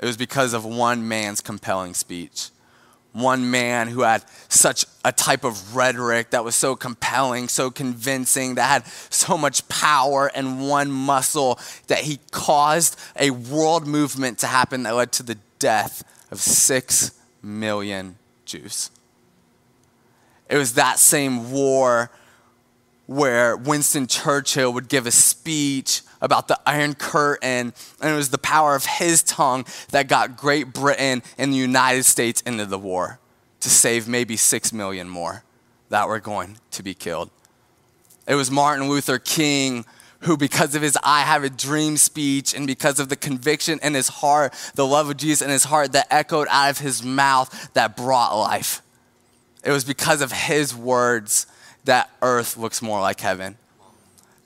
It 0.00 0.06
was 0.06 0.16
because 0.16 0.54
of 0.54 0.64
one 0.64 1.06
man's 1.06 1.40
compelling 1.40 1.94
speech 1.94 2.50
one 3.12 3.50
man 3.50 3.88
who 3.88 4.02
had 4.02 4.22
such 4.48 4.84
a 5.04 5.12
type 5.12 5.44
of 5.44 5.74
rhetoric 5.74 6.30
that 6.30 6.44
was 6.44 6.54
so 6.54 6.76
compelling, 6.76 7.48
so 7.48 7.70
convincing, 7.70 8.54
that 8.56 8.68
had 8.68 8.86
so 9.10 9.36
much 9.36 9.66
power 9.68 10.30
and 10.34 10.68
one 10.68 10.90
muscle 10.90 11.58
that 11.86 12.00
he 12.00 12.20
caused 12.30 12.98
a 13.18 13.30
world 13.30 13.86
movement 13.86 14.38
to 14.38 14.46
happen 14.46 14.82
that 14.82 14.94
led 14.94 15.12
to 15.12 15.22
the 15.22 15.38
death 15.58 16.04
of 16.30 16.40
six 16.40 17.12
million 17.42 18.16
Jews. 18.44 18.90
It 20.48 20.56
was 20.56 20.74
that 20.74 20.98
same 20.98 21.50
war 21.50 22.10
where 23.06 23.56
Winston 23.56 24.06
Churchill 24.06 24.72
would 24.72 24.88
give 24.88 25.06
a 25.06 25.10
speech 25.10 26.02
about 26.20 26.48
the 26.48 26.58
Iron 26.66 26.94
Curtain, 26.94 27.72
and 28.00 28.12
it 28.12 28.16
was 28.16 28.30
the 28.30 28.38
power 28.38 28.74
of 28.74 28.84
his 28.84 29.22
tongue 29.22 29.64
that 29.90 30.08
got 30.08 30.36
Great 30.36 30.72
Britain 30.72 31.22
and 31.36 31.52
the 31.52 31.56
United 31.56 32.04
States 32.04 32.40
into 32.42 32.66
the 32.66 32.78
war 32.78 33.18
to 33.60 33.68
save 33.68 34.08
maybe 34.08 34.36
six 34.36 34.72
million 34.72 35.08
more 35.08 35.44
that 35.88 36.08
were 36.08 36.20
going 36.20 36.58
to 36.72 36.82
be 36.82 36.94
killed. 36.94 37.30
It 38.26 38.34
was 38.34 38.50
Martin 38.50 38.88
Luther 38.88 39.18
King 39.18 39.84
who, 40.20 40.36
because 40.36 40.74
of 40.74 40.82
his 40.82 40.98
I 41.02 41.20
Have 41.20 41.44
a 41.44 41.50
Dream 41.50 41.96
speech 41.96 42.54
and 42.54 42.66
because 42.66 42.98
of 42.98 43.08
the 43.08 43.16
conviction 43.16 43.78
in 43.82 43.94
his 43.94 44.08
heart, 44.08 44.52
the 44.74 44.86
love 44.86 45.08
of 45.08 45.16
Jesus 45.16 45.42
in 45.42 45.50
his 45.50 45.64
heart 45.64 45.92
that 45.92 46.06
echoed 46.10 46.48
out 46.50 46.70
of 46.70 46.78
his 46.78 47.02
mouth, 47.02 47.72
that 47.74 47.96
brought 47.96 48.34
life. 48.34 48.82
It 49.64 49.70
was 49.70 49.84
because 49.84 50.20
of 50.20 50.32
his 50.32 50.74
words 50.74 51.46
that 51.84 52.10
earth 52.20 52.56
looks 52.56 52.82
more 52.82 53.00
like 53.00 53.20
heaven. 53.20 53.56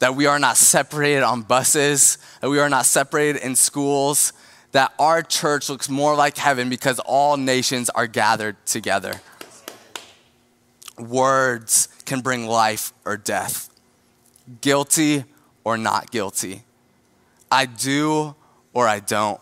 That 0.03 0.17
we 0.17 0.27
are 0.27 0.41
not 0.41 0.57
separated 0.57 1.23
on 1.23 1.43
buses, 1.43 2.19
that 2.41 2.51
we 2.51 2.59
are 2.59 2.69
not 2.69 2.87
separated 2.87 3.41
in 3.41 3.55
schools, 3.55 4.33
that 4.73 4.93
our 4.99 5.23
church 5.23 5.69
looks 5.69 5.89
more 5.89 6.17
like 6.17 6.37
heaven 6.37 6.69
because 6.69 6.99
all 6.99 7.37
nations 7.37 7.89
are 7.89 8.09
gathered 8.09 8.57
together. 8.67 9.21
Words 10.99 11.87
can 12.05 12.21
bring 12.21 12.49
life 12.49 12.93
or 13.05 13.17
death, 13.17 13.71
guilty 14.61 15.23
or 15.63 15.79
not 15.79 16.11
guilty. 16.11 16.65
I 17.49 17.67
do 17.67 18.35
or 18.73 18.89
I 18.89 18.99
don't. 18.99 19.41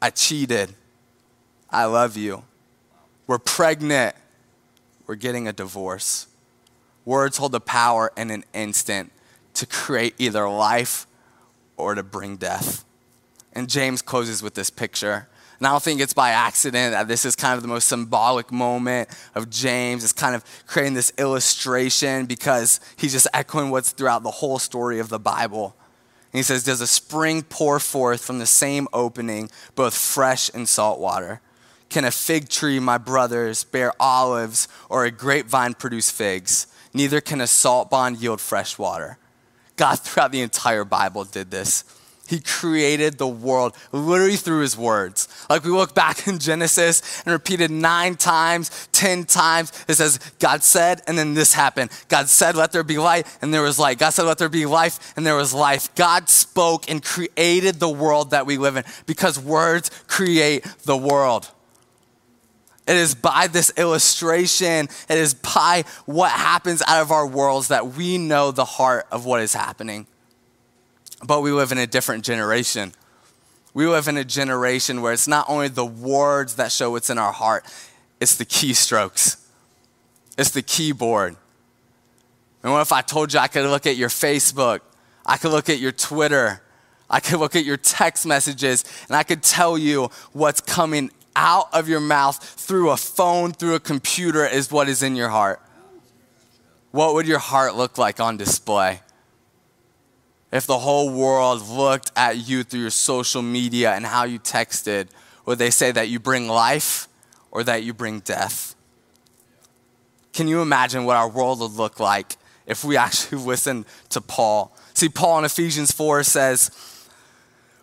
I 0.00 0.08
cheated. 0.08 0.72
I 1.68 1.84
love 1.84 2.16
you. 2.16 2.42
We're 3.26 3.38
pregnant. 3.38 4.16
We're 5.06 5.16
getting 5.16 5.46
a 5.46 5.52
divorce. 5.52 6.26
Words 7.04 7.36
hold 7.36 7.52
the 7.52 7.60
power 7.60 8.12
in 8.16 8.30
an 8.30 8.44
instant 8.54 9.12
to 9.54 9.66
create 9.66 10.14
either 10.18 10.48
life 10.48 11.06
or 11.76 11.94
to 11.94 12.02
bring 12.02 12.36
death. 12.36 12.84
And 13.52 13.68
James 13.68 14.02
closes 14.02 14.42
with 14.42 14.54
this 14.54 14.70
picture. 14.70 15.28
And 15.58 15.66
I 15.66 15.70
don't 15.70 15.82
think 15.82 16.00
it's 16.00 16.14
by 16.14 16.30
accident 16.30 16.92
that 16.92 17.08
this 17.08 17.24
is 17.24 17.36
kind 17.36 17.56
of 17.56 17.62
the 17.62 17.68
most 17.68 17.88
symbolic 17.88 18.50
moment 18.50 19.08
of 19.34 19.50
James. 19.50 20.02
It's 20.02 20.12
kind 20.12 20.34
of 20.34 20.44
creating 20.66 20.94
this 20.94 21.12
illustration 21.18 22.26
because 22.26 22.80
he's 22.96 23.12
just 23.12 23.28
echoing 23.32 23.70
what's 23.70 23.92
throughout 23.92 24.22
the 24.22 24.30
whole 24.30 24.58
story 24.58 24.98
of 24.98 25.08
the 25.08 25.20
Bible. 25.20 25.76
And 26.32 26.38
he 26.38 26.42
says, 26.42 26.64
Does 26.64 26.80
a 26.80 26.86
spring 26.86 27.42
pour 27.42 27.78
forth 27.78 28.24
from 28.24 28.40
the 28.40 28.46
same 28.46 28.88
opening 28.92 29.50
both 29.76 29.94
fresh 29.94 30.50
and 30.52 30.68
salt 30.68 30.98
water? 30.98 31.40
Can 31.88 32.04
a 32.04 32.10
fig 32.10 32.48
tree, 32.48 32.80
my 32.80 32.98
brothers, 32.98 33.62
bear 33.62 33.92
olives 34.00 34.66
or 34.88 35.04
a 35.04 35.12
grapevine 35.12 35.74
produce 35.74 36.10
figs? 36.10 36.66
Neither 36.94 37.20
can 37.20 37.40
a 37.40 37.46
salt 37.46 37.90
bond 37.90 38.18
yield 38.18 38.40
fresh 38.40 38.78
water. 38.78 39.18
God, 39.76 39.98
throughout 39.98 40.32
the 40.32 40.40
entire 40.40 40.84
Bible, 40.84 41.24
did 41.24 41.50
this. 41.50 41.84
He 42.26 42.40
created 42.40 43.18
the 43.18 43.28
world 43.28 43.76
literally 43.92 44.36
through 44.36 44.62
his 44.62 44.78
words. 44.78 45.28
Like 45.50 45.62
we 45.62 45.70
look 45.70 45.94
back 45.94 46.26
in 46.26 46.38
Genesis 46.38 47.22
and 47.26 47.32
repeated 47.34 47.70
nine 47.70 48.14
times, 48.14 48.88
ten 48.92 49.24
times. 49.24 49.72
It 49.88 49.96
says, 49.96 50.18
God 50.38 50.62
said, 50.62 51.02
and 51.06 51.18
then 51.18 51.34
this 51.34 51.52
happened. 51.52 51.90
God 52.08 52.30
said, 52.30 52.56
let 52.56 52.72
there 52.72 52.82
be 52.82 52.96
light, 52.96 53.26
and 53.42 53.52
there 53.52 53.60
was 53.60 53.78
light. 53.78 53.98
God 53.98 54.10
said, 54.10 54.22
let 54.22 54.38
there 54.38 54.48
be 54.48 54.64
life, 54.64 55.12
and 55.16 55.26
there 55.26 55.36
was 55.36 55.52
life. 55.52 55.94
God 55.96 56.30
spoke 56.30 56.90
and 56.90 57.04
created 57.04 57.78
the 57.78 57.90
world 57.90 58.30
that 58.30 58.46
we 58.46 58.56
live 58.56 58.76
in 58.76 58.84
because 59.04 59.38
words 59.38 59.90
create 60.06 60.64
the 60.84 60.96
world. 60.96 61.50
It 62.86 62.96
is 62.96 63.14
by 63.14 63.46
this 63.46 63.72
illustration, 63.78 64.88
it 65.08 65.18
is 65.18 65.32
by 65.32 65.84
what 66.04 66.30
happens 66.30 66.82
out 66.86 67.00
of 67.00 67.10
our 67.10 67.26
worlds 67.26 67.68
that 67.68 67.94
we 67.94 68.18
know 68.18 68.50
the 68.50 68.64
heart 68.64 69.06
of 69.10 69.24
what 69.24 69.40
is 69.40 69.54
happening. 69.54 70.06
But 71.26 71.40
we 71.40 71.50
live 71.50 71.72
in 71.72 71.78
a 71.78 71.86
different 71.86 72.24
generation. 72.24 72.92
We 73.72 73.86
live 73.86 74.06
in 74.06 74.18
a 74.18 74.24
generation 74.24 75.00
where 75.00 75.14
it's 75.14 75.26
not 75.26 75.46
only 75.48 75.68
the 75.68 75.84
words 75.84 76.56
that 76.56 76.70
show 76.70 76.90
what's 76.90 77.08
in 77.08 77.18
our 77.18 77.32
heart, 77.32 77.64
it's 78.20 78.36
the 78.36 78.44
keystrokes, 78.44 79.42
it's 80.36 80.50
the 80.50 80.62
keyboard. 80.62 81.36
And 82.62 82.72
what 82.72 82.80
if 82.80 82.92
I 82.92 83.00
told 83.00 83.32
you 83.32 83.40
I 83.40 83.48
could 83.48 83.64
look 83.66 83.86
at 83.86 83.96
your 83.96 84.10
Facebook, 84.10 84.80
I 85.24 85.38
could 85.38 85.50
look 85.50 85.70
at 85.70 85.78
your 85.78 85.92
Twitter, 85.92 86.60
I 87.08 87.20
could 87.20 87.38
look 87.38 87.56
at 87.56 87.64
your 87.64 87.76
text 87.76 88.26
messages, 88.26 88.84
and 89.08 89.16
I 89.16 89.22
could 89.22 89.42
tell 89.42 89.78
you 89.78 90.10
what's 90.32 90.60
coming 90.60 91.10
out 91.36 91.68
of 91.72 91.88
your 91.88 92.00
mouth 92.00 92.42
through 92.42 92.90
a 92.90 92.96
phone, 92.96 93.52
through 93.52 93.74
a 93.74 93.80
computer, 93.80 94.46
is 94.46 94.70
what 94.70 94.88
is 94.88 95.02
in 95.02 95.16
your 95.16 95.28
heart. 95.28 95.60
What 96.90 97.14
would 97.14 97.26
your 97.26 97.40
heart 97.40 97.74
look 97.74 97.98
like 97.98 98.20
on 98.20 98.36
display? 98.36 99.00
If 100.52 100.66
the 100.66 100.78
whole 100.78 101.10
world 101.10 101.68
looked 101.68 102.12
at 102.14 102.48
you 102.48 102.62
through 102.62 102.82
your 102.82 102.90
social 102.90 103.42
media 103.42 103.92
and 103.92 104.06
how 104.06 104.22
you 104.22 104.38
texted, 104.38 105.08
would 105.46 105.58
they 105.58 105.70
say 105.70 105.90
that 105.90 106.08
you 106.08 106.20
bring 106.20 106.46
life 106.46 107.08
or 107.50 107.64
that 107.64 107.82
you 107.82 107.92
bring 107.92 108.20
death? 108.20 108.76
Can 110.32 110.46
you 110.46 110.62
imagine 110.62 111.04
what 111.04 111.16
our 111.16 111.28
world 111.28 111.60
would 111.60 111.72
look 111.72 111.98
like 111.98 112.36
if 112.66 112.84
we 112.84 112.96
actually 113.06 113.38
listened 113.38 113.86
to 114.10 114.20
Paul? 114.20 114.76
See, 114.94 115.08
Paul 115.08 115.40
in 115.40 115.44
Ephesians 115.44 115.90
4 115.90 116.22
says, 116.22 116.70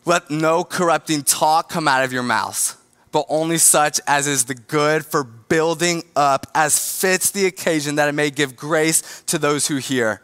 Let 0.05 0.31
no 0.31 0.63
corrupting 0.63 1.23
talk 1.23 1.69
come 1.69 1.89
out 1.89 2.05
of 2.05 2.13
your 2.13 2.23
mouths, 2.23 2.77
but 3.11 3.25
only 3.29 3.57
such 3.57 3.99
as 4.07 4.27
is 4.27 4.45
the 4.45 4.55
good 4.55 5.05
for 5.05 5.23
building 5.23 6.03
up, 6.15 6.47
as 6.55 6.99
fits 6.99 7.31
the 7.31 7.45
occasion, 7.45 7.95
that 7.95 8.07
it 8.07 8.13
may 8.13 8.29
give 8.29 8.55
grace 8.55 9.23
to 9.27 9.37
those 9.37 9.67
who 9.67 9.77
hear. 9.77 10.21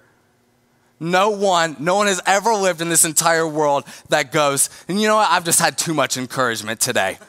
No 1.00 1.30
one, 1.30 1.76
no 1.80 1.96
one 1.96 2.08
has 2.08 2.22
ever 2.26 2.54
lived 2.54 2.82
in 2.82 2.90
this 2.90 3.06
entire 3.06 3.48
world 3.48 3.86
that 4.10 4.32
goes, 4.32 4.70
and 4.88 5.00
you 5.00 5.08
know 5.08 5.18
what? 5.18 5.30
I've 5.30 5.44
just 5.44 5.60
had 5.60 5.78
too 5.78 5.94
much 5.94 6.18
encouragement 6.18 6.80
today. 6.80 7.20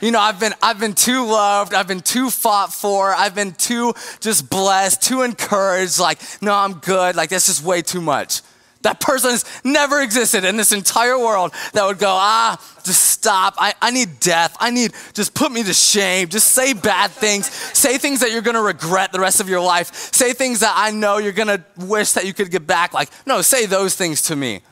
You 0.00 0.10
know, 0.10 0.18
I've 0.18 0.40
been, 0.40 0.52
I've 0.60 0.80
been 0.80 0.94
too 0.94 1.24
loved, 1.26 1.74
I've 1.74 1.86
been 1.86 2.00
too 2.00 2.28
fought 2.28 2.72
for, 2.72 3.14
I've 3.14 3.36
been 3.36 3.52
too 3.52 3.94
just 4.20 4.50
blessed, 4.50 5.00
too 5.00 5.22
encouraged. 5.22 6.00
Like, 6.00 6.18
no, 6.40 6.52
I'm 6.54 6.74
good. 6.74 7.14
Like, 7.14 7.30
that's 7.30 7.46
just 7.46 7.62
way 7.62 7.82
too 7.82 8.00
much. 8.00 8.42
That 8.82 9.00
person 9.00 9.30
has 9.30 9.44
never 9.64 10.00
existed 10.00 10.44
in 10.44 10.56
this 10.56 10.72
entire 10.72 11.18
world 11.18 11.52
that 11.72 11.84
would 11.84 11.98
go, 11.98 12.10
ah, 12.10 12.60
just 12.84 13.02
stop. 13.10 13.54
I, 13.56 13.74
I 13.80 13.92
need 13.92 14.18
death. 14.18 14.56
I 14.58 14.70
need, 14.70 14.92
just 15.14 15.34
put 15.34 15.52
me 15.52 15.62
to 15.62 15.72
shame. 15.72 16.28
Just 16.28 16.48
say 16.48 16.72
bad 16.72 17.12
things. 17.12 17.46
Say 17.46 17.98
things 17.98 18.20
that 18.20 18.32
you're 18.32 18.42
gonna 18.42 18.62
regret 18.62 19.12
the 19.12 19.20
rest 19.20 19.40
of 19.40 19.48
your 19.48 19.60
life. 19.60 19.94
Say 20.12 20.32
things 20.32 20.60
that 20.60 20.74
I 20.76 20.90
know 20.90 21.18
you're 21.18 21.32
gonna 21.32 21.64
wish 21.78 22.12
that 22.12 22.26
you 22.26 22.34
could 22.34 22.50
get 22.50 22.66
back. 22.66 22.92
Like, 22.92 23.10
no, 23.24 23.40
say 23.40 23.66
those 23.66 23.94
things 23.94 24.22
to 24.22 24.36
me. 24.36 24.60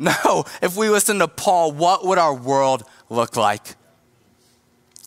No, 0.00 0.44
if 0.62 0.76
we 0.76 0.88
listen 0.88 1.18
to 1.18 1.26
Paul, 1.26 1.72
what 1.72 2.06
would 2.06 2.18
our 2.18 2.32
world 2.32 2.84
look 3.10 3.36
like? 3.36 3.74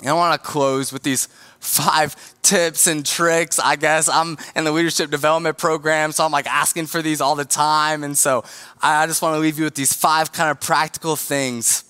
And 0.01 0.10
I 0.10 0.13
wanna 0.13 0.38
close 0.38 0.91
with 0.91 1.03
these 1.03 1.29
five 1.62 2.15
tips 2.41 2.88
and 2.88 3.06
tricks. 3.06 3.60
I 3.60 3.75
guess 3.77 4.10
I'm 4.10 4.36
in 4.56 4.65
the 4.65 4.72
leadership 4.72 5.10
development 5.10 5.58
program, 5.58 6.12
so 6.12 6.25
I'm 6.25 6.32
like 6.32 6.48
asking 6.48 6.88
for 6.88 7.01
these 7.01 7.22
all 7.22 7.36
the 7.36 7.46
time. 7.46 8.03
And 8.03 8.18
so 8.18 8.44
I 8.82 9.06
just 9.08 9.22
want 9.22 9.36
to 9.36 9.39
leave 9.39 9.58
you 9.58 9.63
with 9.63 9.75
these 9.75 9.94
five 9.94 10.34
kind 10.34 10.50
of 10.50 10.60
practical 10.60 11.15
things 11.15 11.86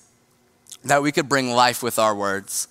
that 0.84 1.02
we 1.02 1.10
could 1.10 1.28
bring 1.28 1.50
life 1.50 1.82
with 1.82 1.98
our 1.98 2.14
words. 2.14 2.68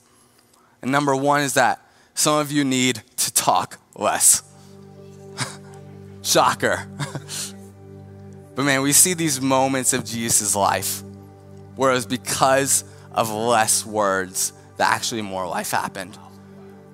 And 0.82 0.92
number 0.92 1.16
one 1.16 1.42
is 1.42 1.56
that 1.56 1.82
some 2.14 2.40
of 2.40 2.52
you 2.52 2.64
need 2.64 3.02
to 3.18 3.34
talk 3.34 3.80
less. 3.96 4.44
Shocker. 6.22 6.88
but 8.56 8.64
man, 8.64 8.84
we 8.84 8.94
see 8.94 9.16
these 9.16 9.42
moments 9.42 9.94
of 9.94 10.06
Jesus' 10.06 10.56
life 10.56 11.02
where 11.76 11.92
it 11.92 11.96
was 11.96 12.06
because 12.06 12.84
of 13.12 13.32
less 13.32 13.86
words 13.86 14.54
that 14.78 14.94
actually 14.94 15.24
more 15.24 15.48
life 15.48 15.72
happened. 15.72 16.18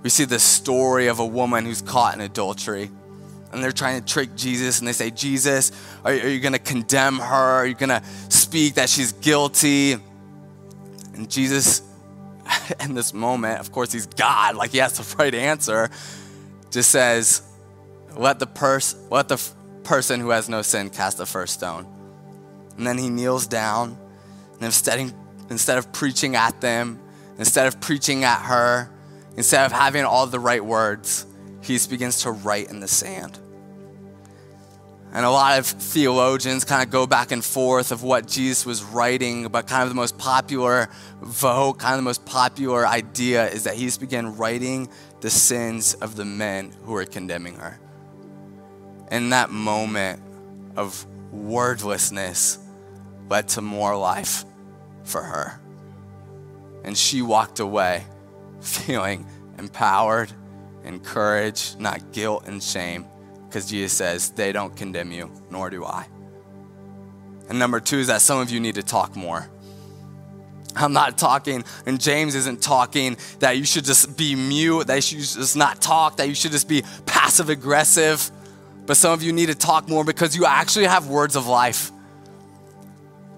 We 0.04 0.10
see 0.10 0.26
the 0.26 0.40
story 0.40 1.08
of 1.08 1.20
a 1.20 1.26
woman 1.26 1.66
who's 1.66 1.82
caught 1.82 2.16
in 2.16 2.22
adultery. 2.22 2.92
And 3.52 3.64
they're 3.64 3.72
trying 3.72 4.00
to 4.00 4.06
trick 4.06 4.36
Jesus, 4.36 4.80
and 4.80 4.88
they 4.88 4.94
say, 4.94 5.10
Jesus, 5.10 5.72
are, 6.04 6.12
are 6.12 6.28
you 6.28 6.40
going 6.40 6.54
to 6.54 6.60
condemn 6.60 7.18
her? 7.18 7.36
Are 7.36 7.66
you 7.66 7.76
going 7.76 7.90
to 7.90 8.04
speak 8.30 8.76
that 8.76 8.90
she's 8.90 9.14
guilty? 9.14 9.94
And 11.14 11.30
Jesus, 11.30 11.82
in 12.82 12.94
this 12.94 13.14
moment, 13.14 13.60
of 13.60 13.72
course, 13.72 13.92
he's 13.92 14.06
God, 14.06 14.56
like 14.56 14.72
he 14.72 14.80
has 14.80 14.98
the 14.98 15.16
right 15.18 15.34
answer, 15.34 15.90
just 16.72 16.92
says, 16.92 17.42
Let 18.16 18.40
the, 18.40 18.48
pers- 18.48 18.96
let 19.10 19.30
the 19.30 19.36
f- 19.36 19.54
person 19.84 20.20
who 20.20 20.32
has 20.32 20.50
no 20.50 20.62
sin 20.62 20.90
cast 20.90 21.18
the 21.18 21.26
first 21.26 21.54
stone. 21.54 21.88
And 22.78 22.86
then 22.86 22.98
he 22.98 23.10
kneels 23.10 23.48
down, 23.48 23.98
and 24.56 24.64
instead, 24.64 25.14
instead 25.50 25.78
of 25.78 25.92
preaching 25.94 26.36
at 26.36 26.60
them, 26.60 27.00
instead 27.40 27.66
of 27.66 27.80
preaching 27.80 28.24
at 28.24 28.42
her, 28.44 28.92
Instead 29.38 29.66
of 29.66 29.72
having 29.72 30.04
all 30.04 30.26
the 30.26 30.40
right 30.40 30.64
words, 30.66 31.26
he 31.62 31.74
just 31.74 31.90
begins 31.90 32.22
to 32.24 32.32
write 32.32 32.70
in 32.70 32.80
the 32.80 32.88
sand. 32.88 33.38
And 35.14 35.26
a 35.26 35.30
lot 35.30 35.58
of 35.58 35.66
theologians 35.66 36.66
kind 36.66 36.84
of 36.84 36.90
go 36.90 37.08
back 37.08 37.32
and 37.32 37.44
forth 37.44 37.92
of 37.92 38.04
what 38.04 38.28
Jesus 38.28 38.66
was 38.66 38.84
writing, 38.84 39.48
but 39.48 39.68
kind 39.68 39.84
of 39.84 39.90
the 39.90 39.96
most 39.96 40.18
popular 40.18 40.90
vote, 41.22 41.76
kind 41.76 41.94
of 41.94 42.00
the 42.00 42.04
most 42.04 42.26
popular 42.26 42.86
idea 42.86 43.48
is 43.48 43.64
that 43.64 43.76
he 43.76 43.86
just 43.86 44.00
began 44.00 44.36
writing 44.36 44.90
the 45.22 45.30
sins 45.30 45.94
of 45.96 46.16
the 46.16 46.26
men 46.26 46.74
who 46.84 46.92
were 46.92 47.06
condemning 47.06 47.56
her. 47.56 47.80
And 49.10 49.32
that 49.32 49.50
moment 49.50 50.22
of 50.76 51.06
wordlessness 51.32 52.60
led 53.30 53.48
to 53.50 53.62
more 53.62 53.96
life 53.96 54.46
for 55.04 55.22
her. 55.22 55.60
And 56.84 56.98
she 56.98 57.22
walked 57.22 57.60
away 57.60 58.04
feeling 58.62 59.26
empowered, 59.58 60.32
encouraged, 60.84 61.80
not 61.80 62.12
guilt 62.12 62.48
and 62.48 62.62
shame, 62.62 63.06
because 63.48 63.68
Jesus 63.68 63.94
says, 63.94 64.32
they 64.32 64.52
don't 64.52 64.76
condemn 64.76 65.12
you, 65.12 65.32
nor 65.50 65.70
do 65.70 65.86
I. 65.86 66.08
And 67.50 67.60
number 67.60 67.80
two 67.80 68.00
is 68.00 68.08
that 68.08 68.22
some 68.22 68.40
of 68.40 68.50
you 68.50 68.60
need 68.60 68.76
to 68.76 68.84
talk 68.84 69.16
more. 69.16 69.50
I'm 70.76 70.94
not 70.94 71.18
talking, 71.18 71.64
and 71.86 72.00
James 72.00 72.36
isn't 72.36 72.62
talking 72.62 73.18
that 73.40 73.58
you 73.58 73.66
should 73.66 73.86
just 73.86 74.16
be 74.18 74.36
mute, 74.36 74.88
that 74.88 74.96
you 75.12 75.22
should 75.22 75.40
just 75.40 75.56
not 75.56 75.82
talk, 75.82 76.18
that 76.18 76.28
you 76.28 76.36
should 76.36 76.52
just 76.52 76.68
be 76.68 76.84
passive 77.06 77.50
aggressive. 77.50 78.30
But 78.86 78.96
some 78.98 79.12
of 79.12 79.24
you 79.24 79.34
need 79.34 79.48
to 79.48 79.56
talk 79.56 79.90
more 79.90 80.04
because 80.04 80.36
you 80.36 80.46
actually 80.46 80.86
have 80.86 81.08
words 81.08 81.36
of 81.36 81.48
life. 81.48 81.92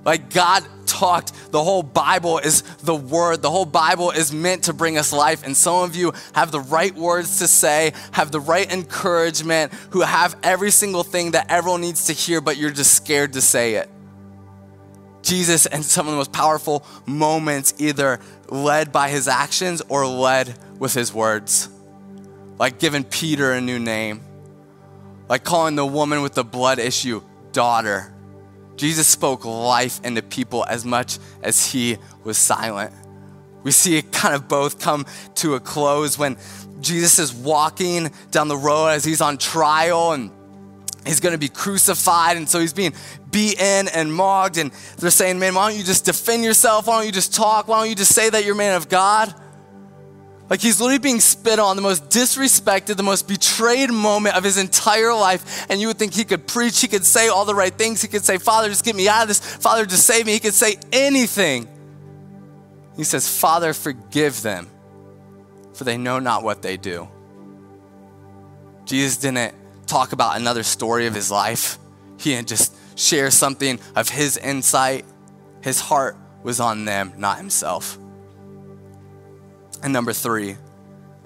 Like 0.06 0.34
God 0.34 0.64
talked, 0.86 1.52
the 1.52 1.64
whole 1.64 1.84
Bible 1.84 2.40
is 2.40 2.62
the 2.78 2.96
word. 2.96 3.42
The 3.42 3.50
whole 3.50 3.66
Bible 3.66 4.12
is 4.12 4.34
meant 4.34 4.64
to 4.66 4.74
bring 4.74 4.98
us 4.98 5.12
life. 5.12 5.46
And 5.46 5.56
some 5.56 5.84
of 5.84 5.96
you 5.96 6.14
have 6.34 6.52
the 6.52 6.62
right 6.62 6.94
words 6.96 7.40
to 7.40 7.48
say, 7.48 7.94
have 8.12 8.32
the 8.32 8.40
right 8.40 8.72
encouragement, 8.72 9.74
who 9.92 10.02
have 10.02 10.36
every 10.44 10.72
single 10.72 11.04
thing 11.04 11.32
that 11.32 11.48
everyone 11.50 11.82
needs 11.82 12.06
to 12.06 12.14
hear, 12.14 12.42
but 12.42 12.58
you're 12.58 12.72
just 12.72 12.94
scared 12.94 13.34
to 13.34 13.42
say 13.42 13.76
it. 13.76 13.90
Jesus, 15.22 15.66
in 15.66 15.84
some 15.84 16.08
of 16.08 16.12
the 16.12 16.18
most 16.18 16.32
powerful 16.32 16.86
moments, 17.06 17.74
either 17.78 18.20
led 18.50 18.92
by 18.92 19.10
his 19.10 19.28
actions 19.28 19.82
or 19.90 20.08
led 20.08 20.58
with 20.80 20.94
his 20.94 21.14
words. 21.14 21.70
Like 22.58 22.80
giving 22.80 23.04
Peter 23.04 23.52
a 23.52 23.62
new 23.62 23.80
name, 23.80 24.22
like 25.28 25.44
calling 25.44 25.76
the 25.76 25.86
woman 25.86 26.22
with 26.22 26.34
the 26.34 26.44
blood 26.44 26.80
issue 26.80 27.22
daughter 27.52 28.14
Jesus 28.80 29.08
spoke 29.08 29.44
life 29.44 30.00
into 30.06 30.22
people 30.22 30.66
as 30.66 30.86
much 30.86 31.20
as 31.44 31.70
he 31.70 31.98
was 32.24 32.38
silent. 32.38 32.94
We 33.62 33.72
see 33.72 33.98
it 33.98 34.14
kind 34.14 34.34
of 34.34 34.48
both 34.48 34.80
come 34.80 35.06
to 35.36 35.56
a 35.56 35.60
close 35.60 36.18
when 36.18 36.38
Jesus 36.80 37.20
is 37.20 37.34
walking 37.34 38.10
down 38.32 38.48
the 38.48 38.56
road 38.56 38.88
as 38.88 39.04
he's 39.04 39.20
on 39.20 39.38
trial 39.38 40.14
and 40.14 40.32
he's 41.06 41.20
going 41.20 41.34
to 41.34 41.38
be 41.38 41.50
crucified. 41.50 42.38
And 42.38 42.48
so 42.48 42.62
he's 42.62 42.72
being 42.72 42.94
beaten 43.30 43.90
and 43.90 44.14
mocked. 44.14 44.56
And 44.56 44.72
they're 44.98 45.10
saying, 45.10 45.40
Man, 45.40 45.56
why 45.56 45.70
don't 45.70 45.78
you 45.78 45.84
just 45.84 46.06
defend 46.06 46.46
yourself? 46.46 46.88
Why 46.88 47.00
don't 47.00 47.06
you 47.06 47.12
just 47.12 47.36
talk? 47.36 47.68
Why 47.68 47.82
don't 47.82 47.90
you 47.90 47.96
just 47.96 48.16
say 48.16 48.30
that 48.30 48.46
you're 48.46 48.56
man 48.56 48.78
of 48.78 48.88
God? 48.88 49.36
Like 50.50 50.62
he's 50.62 50.82
literally 50.82 51.00
being 51.00 51.20
spit 51.20 51.60
on, 51.60 51.76
the 51.76 51.82
most 51.82 52.10
disrespected, 52.10 52.98
the 52.98 53.04
most 53.04 53.28
betrayed 53.28 53.92
moment 53.92 54.36
of 54.36 54.44
his 54.44 54.58
entire 54.58 55.14
life. 55.14 55.68
And 55.70 55.80
you 55.80 55.88
would 55.88 55.98
think 55.98 56.14
he 56.14 56.24
could 56.24 56.48
preach, 56.48 56.82
he 56.82 56.88
could 56.88 57.06
say 57.06 57.28
all 57.28 57.46
the 57.46 57.54
right 57.54 57.74
things. 57.74 58.02
He 58.02 58.08
could 58.08 58.26
say, 58.26 58.38
Father, 58.40 58.68
just 58.68 58.84
get 58.84 58.96
me 58.96 59.08
out 59.08 59.22
of 59.22 59.28
this. 59.28 59.40
Father, 59.40 59.86
just 59.86 60.08
save 60.08 60.26
me. 60.26 60.34
He 60.34 60.40
could 60.40 60.56
say 60.56 60.78
anything. 60.92 61.68
He 62.98 63.04
says, 63.04 63.30
Father, 63.40 63.74
forgive 63.74 64.42
them, 64.42 64.68
for 65.74 65.84
they 65.84 65.98
know 65.98 66.20
not 66.20 66.44
what 66.44 66.62
they 66.62 66.76
do. 66.76 67.08
Jesus 68.86 69.18
didn't 69.18 69.54
talk 69.86 70.12
about 70.12 70.36
another 70.36 70.64
story 70.64 71.06
of 71.06 71.14
his 71.14 71.32
life, 71.32 71.78
he 72.18 72.32
didn't 72.32 72.50
just 72.50 72.76
share 73.00 73.32
something 73.32 73.80
of 73.96 74.10
his 74.10 74.36
insight. 74.36 75.06
His 75.62 75.80
heart 75.80 76.18
was 76.44 76.60
on 76.60 76.86
them, 76.86 77.14
not 77.18 77.38
himself. 77.38 77.98
And 79.84 79.94
number 79.94 80.14
three 80.14 80.58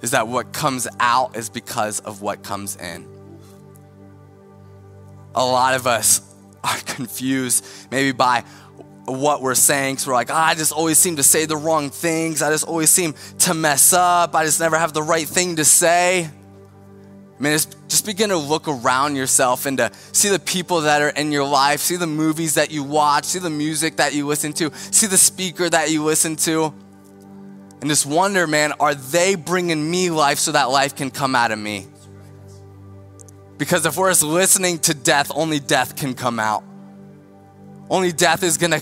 is 0.01 0.11
that 0.11 0.27
what 0.27 0.51
comes 0.51 0.87
out 0.99 1.35
is 1.35 1.49
because 1.49 1.99
of 2.01 2.21
what 2.21 2.43
comes 2.43 2.75
in. 2.75 3.07
A 5.33 5.43
lot 5.43 5.73
of 5.73 5.87
us 5.87 6.21
are 6.63 6.77
confused 6.85 7.65
maybe 7.89 8.11
by 8.11 8.43
what 9.05 9.41
we're 9.41 9.55
saying. 9.55 9.97
So 9.97 10.11
we're 10.11 10.15
like, 10.15 10.29
oh, 10.29 10.35
I 10.35 10.55
just 10.55 10.71
always 10.71 10.97
seem 10.97 11.17
to 11.17 11.23
say 11.23 11.45
the 11.45 11.57
wrong 11.57 11.89
things. 11.89 12.41
I 12.41 12.49
just 12.51 12.65
always 12.65 12.89
seem 12.89 13.15
to 13.39 13.53
mess 13.53 13.93
up. 13.93 14.35
I 14.35 14.45
just 14.45 14.59
never 14.59 14.77
have 14.77 14.93
the 14.93 15.03
right 15.03 15.27
thing 15.27 15.57
to 15.57 15.65
say. 15.65 16.25
I 16.25 17.41
mean, 17.41 17.51
just 17.51 18.05
begin 18.05 18.29
to 18.29 18.37
look 18.37 18.67
around 18.67 19.15
yourself 19.15 19.65
and 19.65 19.77
to 19.77 19.91
see 20.13 20.29
the 20.29 20.39
people 20.39 20.81
that 20.81 21.01
are 21.01 21.09
in 21.09 21.31
your 21.31 21.45
life, 21.45 21.81
see 21.81 21.97
the 21.97 22.07
movies 22.07 22.53
that 22.53 22.71
you 22.71 22.83
watch, 22.83 23.25
see 23.25 23.39
the 23.39 23.49
music 23.49 23.97
that 23.97 24.13
you 24.13 24.27
listen 24.27 24.53
to, 24.53 24.71
see 24.73 25.07
the 25.07 25.17
speaker 25.17 25.69
that 25.69 25.91
you 25.91 26.03
listen 26.03 26.35
to 26.37 26.73
and 27.83 27.89
just 27.89 28.05
wonder, 28.05 28.47
man, 28.47 28.71
are 28.79 28.95
they 28.95 29.35
bringing 29.35 29.91
me 29.91 30.09
life 30.09 30.39
so 30.39 30.53
that 30.53 30.69
life 30.69 30.95
can 30.95 31.11
come 31.11 31.35
out 31.35 31.51
of 31.51 31.59
me? 31.59 31.85
Because 33.57 33.85
if 33.85 33.97
we're 33.97 34.09
just 34.09 34.23
listening 34.23 34.79
to 34.79 34.93
death, 34.93 35.29
only 35.35 35.59
death 35.59 35.97
can 35.97 36.13
come 36.13 36.39
out. 36.39 36.63
Only 37.89 38.13
death 38.13 38.41
is 38.41 38.57
gonna 38.57 38.81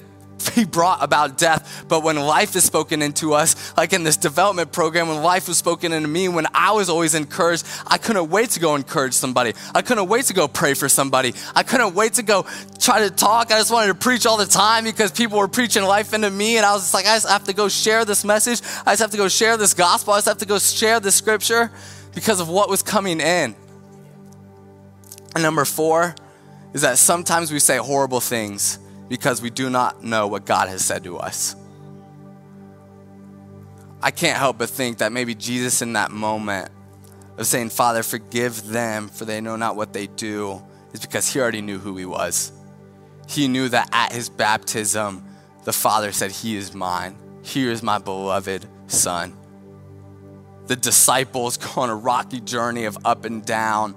be 0.55 0.65
brought 0.65 1.03
about 1.03 1.37
death. 1.37 1.85
But 1.87 2.03
when 2.03 2.15
life 2.17 2.55
is 2.55 2.63
spoken 2.63 3.01
into 3.01 3.33
us, 3.33 3.75
like 3.77 3.93
in 3.93 4.03
this 4.03 4.17
development 4.17 4.71
program, 4.71 5.07
when 5.07 5.21
life 5.21 5.47
was 5.47 5.57
spoken 5.57 5.93
into 5.93 6.07
me, 6.07 6.27
when 6.27 6.47
I 6.53 6.71
was 6.71 6.89
always 6.89 7.15
encouraged, 7.15 7.65
I 7.87 7.97
couldn't 7.97 8.29
wait 8.29 8.51
to 8.51 8.59
go 8.59 8.75
encourage 8.75 9.13
somebody. 9.13 9.53
I 9.73 9.81
couldn't 9.81 10.07
wait 10.07 10.25
to 10.25 10.33
go 10.33 10.47
pray 10.47 10.73
for 10.73 10.89
somebody. 10.89 11.33
I 11.55 11.63
couldn't 11.63 11.93
wait 11.93 12.13
to 12.13 12.23
go 12.23 12.45
try 12.79 12.99
to 12.99 13.09
talk. 13.09 13.51
I 13.51 13.57
just 13.57 13.71
wanted 13.71 13.87
to 13.87 13.95
preach 13.95 14.25
all 14.25 14.37
the 14.37 14.45
time 14.45 14.83
because 14.83 15.11
people 15.11 15.37
were 15.37 15.47
preaching 15.47 15.83
life 15.83 16.13
into 16.13 16.29
me. 16.29 16.57
And 16.57 16.65
I 16.65 16.73
was 16.73 16.83
just 16.83 16.93
like, 16.93 17.05
I 17.05 17.15
just 17.15 17.29
have 17.29 17.45
to 17.45 17.53
go 17.53 17.67
share 17.67 18.05
this 18.05 18.23
message. 18.23 18.61
I 18.85 18.91
just 18.91 19.01
have 19.01 19.11
to 19.11 19.17
go 19.17 19.27
share 19.27 19.57
this 19.57 19.73
gospel. 19.73 20.13
I 20.13 20.17
just 20.17 20.27
have 20.27 20.37
to 20.39 20.45
go 20.45 20.59
share 20.59 20.99
this 20.99 21.15
scripture 21.15 21.71
because 22.13 22.39
of 22.39 22.49
what 22.49 22.69
was 22.69 22.81
coming 22.83 23.19
in. 23.19 23.55
And 25.33 25.43
number 25.43 25.65
four 25.65 26.15
is 26.73 26.81
that 26.81 26.97
sometimes 26.97 27.51
we 27.51 27.59
say 27.59 27.77
horrible 27.77 28.19
things 28.19 28.79
because 29.12 29.41
we 29.41 29.50
do 29.50 29.69
not 29.69 30.02
know 30.06 30.26
what 30.26 30.45
God 30.45 30.69
has 30.69 30.86
said 30.86 31.04
to 31.04 31.17
us. 31.17 31.58
I 34.02 34.10
can't 34.10 34.38
help 34.38 34.58
but 34.58 34.69
think 34.69 35.00
that 35.00 35.12
maybe 35.12 35.36
Jesus 35.36 35.82
in 35.82 35.91
that 35.93 36.12
moment 36.12 36.69
of 37.38 37.45
saying, 37.45 37.71
Father, 37.71 38.04
forgive 38.04 38.65
them, 38.67 39.10
for 39.10 39.26
they 39.26 39.41
know 39.41 39.58
not 39.58 39.76
what 39.76 39.91
they 39.91 40.08
do, 40.08 40.63
is 40.93 41.02
because 41.02 41.28
he 41.28 41.41
already 41.41 41.60
knew 41.60 41.78
who 41.78 41.97
he 41.97 42.06
was. 42.06 42.54
He 43.28 43.50
knew 43.50 43.67
that 43.67 43.89
at 43.91 44.13
his 44.13 44.30
baptism, 44.30 45.26
the 45.65 45.74
Father 45.74 46.13
said, 46.13 46.32
He 46.32 46.56
is 46.56 46.74
mine. 46.74 47.17
He 47.41 47.67
is 47.67 47.84
my 47.84 47.97
beloved 47.97 48.65
Son. 48.88 49.36
The 50.67 50.78
disciples 50.78 51.58
go 51.76 51.82
on 51.82 51.89
a 51.89 51.95
rocky 51.95 52.39
journey 52.39 52.86
of 52.86 52.97
up 53.04 53.26
and 53.26 53.45
down 53.45 53.93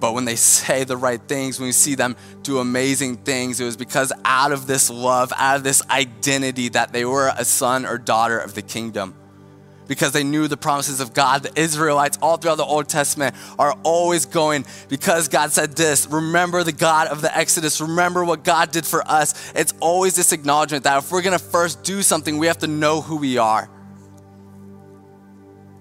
but 0.00 0.14
when 0.14 0.24
they 0.24 0.36
say 0.36 0.84
the 0.84 0.96
right 0.96 1.20
things, 1.20 1.58
when 1.58 1.66
we 1.66 1.72
see 1.72 1.94
them 1.94 2.16
do 2.42 2.58
amazing 2.58 3.16
things, 3.16 3.60
it 3.60 3.64
was 3.64 3.76
because 3.76 4.12
out 4.24 4.52
of 4.52 4.66
this 4.66 4.90
love, 4.90 5.32
out 5.36 5.56
of 5.56 5.64
this 5.64 5.82
identity 5.90 6.68
that 6.70 6.92
they 6.92 7.04
were 7.04 7.32
a 7.36 7.44
son 7.44 7.84
or 7.84 7.98
daughter 7.98 8.38
of 8.38 8.54
the 8.54 8.62
kingdom. 8.62 9.14
Because 9.88 10.12
they 10.12 10.22
knew 10.22 10.48
the 10.48 10.56
promises 10.58 11.00
of 11.00 11.14
God. 11.14 11.42
The 11.42 11.60
Israelites, 11.60 12.18
all 12.20 12.36
throughout 12.36 12.56
the 12.56 12.64
Old 12.64 12.90
Testament, 12.90 13.34
are 13.58 13.72
always 13.84 14.26
going, 14.26 14.66
because 14.90 15.28
God 15.28 15.50
said 15.50 15.76
this, 15.76 16.06
remember 16.06 16.62
the 16.62 16.72
God 16.72 17.08
of 17.08 17.22
the 17.22 17.36
Exodus, 17.36 17.80
remember 17.80 18.22
what 18.22 18.44
God 18.44 18.70
did 18.70 18.84
for 18.84 19.02
us. 19.10 19.50
It's 19.54 19.72
always 19.80 20.14
this 20.14 20.32
acknowledgement 20.32 20.84
that 20.84 20.98
if 20.98 21.10
we're 21.10 21.22
gonna 21.22 21.38
first 21.38 21.84
do 21.84 22.02
something, 22.02 22.36
we 22.36 22.48
have 22.48 22.58
to 22.58 22.66
know 22.66 23.00
who 23.00 23.16
we 23.16 23.38
are. 23.38 23.70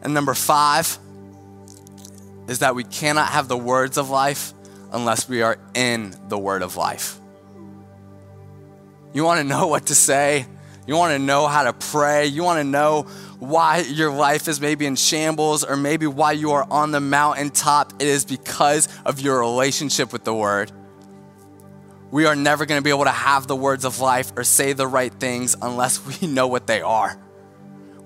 And 0.02 0.14
number 0.14 0.34
five, 0.34 0.98
is 2.48 2.60
that 2.60 2.76
we 2.76 2.84
cannot 2.84 3.30
have 3.30 3.48
the 3.48 3.58
words 3.58 3.98
of 3.98 4.10
life 4.10 4.54
unless 4.92 5.28
we 5.28 5.42
are 5.42 5.58
in 5.74 6.16
the 6.30 6.38
word 6.38 6.62
of 6.62 6.78
life. 6.78 7.20
You 9.14 9.24
want 9.24 9.40
to 9.40 9.44
know 9.44 9.68
what 9.68 9.88
to 9.88 9.96
say? 9.96 10.46
You 10.86 10.96
want 10.96 11.12
to 11.12 11.20
know 11.20 11.48
how 11.48 11.64
to 11.64 11.74
pray? 11.74 12.28
You 12.28 12.44
want 12.44 12.60
to 12.60 12.64
know 12.64 13.04
why 13.40 13.80
your 13.80 14.12
life 14.12 14.48
is 14.48 14.62
maybe 14.62 14.86
in 14.86 14.96
shambles 14.96 15.66
or 15.66 15.76
maybe 15.76 16.08
why 16.08 16.32
you 16.32 16.52
are 16.52 16.66
on 16.70 16.92
the 16.92 17.02
mountaintop? 17.02 17.94
It 18.00 18.08
is 18.08 18.24
because 18.24 18.88
of 19.06 19.20
your 19.20 19.40
relationship 19.40 20.14
with 20.14 20.24
the 20.24 20.34
word. 20.34 20.72
We 22.10 22.26
are 22.26 22.38
never 22.38 22.66
going 22.66 22.80
to 22.80 22.84
be 22.84 22.90
able 22.90 23.04
to 23.04 23.12
have 23.12 23.48
the 23.48 23.56
words 23.56 23.84
of 23.84 24.00
life 24.00 24.32
or 24.38 24.46
say 24.46 24.72
the 24.72 24.88
right 24.88 25.14
things 25.14 25.58
unless 25.62 26.06
we 26.06 26.28
know 26.32 26.48
what 26.48 26.68
they 26.68 26.82
are 26.82 27.20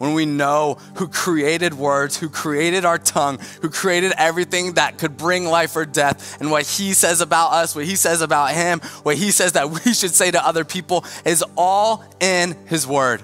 when 0.02 0.16
we 0.16 0.26
know 0.26 0.80
who 0.96 1.08
created 1.08 1.76
words, 1.76 2.18
who 2.18 2.28
created 2.28 2.86
our 2.86 2.98
tongue, 2.98 3.38
who 3.62 3.70
created 3.70 4.12
everything 4.18 4.74
that 4.74 4.98
could 4.98 5.16
bring 5.16 5.46
life 5.46 5.76
or 5.76 5.86
death, 5.86 6.42
and 6.42 6.50
what 6.50 6.66
He 6.66 6.96
says 6.96 7.22
about 7.22 7.52
us, 7.52 7.76
what 7.76 7.86
He 7.86 7.96
says 7.96 8.22
about 8.22 8.50
Him, 8.50 8.80
what 9.04 9.16
He 9.16 9.30
says 9.30 9.52
that 9.52 9.70
we 9.86 9.94
should 9.94 10.10
say 10.10 10.32
to 10.32 10.44
other 10.44 10.66
people 10.66 11.06
is 11.24 11.44
all 11.56 12.04
in 12.20 12.58
His 12.66 12.88
Word. 12.88 13.22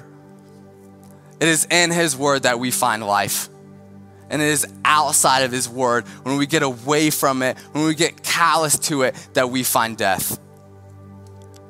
It 1.39 1.47
is 1.47 1.65
in 1.71 1.89
His 1.89 2.15
Word 2.15 2.43
that 2.43 2.59
we 2.59 2.69
find 2.69 3.03
life. 3.03 3.49
And 4.29 4.39
it 4.39 4.49
is 4.49 4.67
outside 4.85 5.39
of 5.45 5.51
His 5.51 5.67
Word, 5.67 6.05
when 6.21 6.37
we 6.37 6.45
get 6.45 6.61
away 6.61 7.09
from 7.09 7.41
it, 7.41 7.57
when 7.71 7.85
we 7.85 7.95
get 7.95 8.21
callous 8.21 8.77
to 8.81 9.01
it, 9.01 9.15
that 9.33 9.49
we 9.49 9.63
find 9.63 9.97
death. 9.97 10.39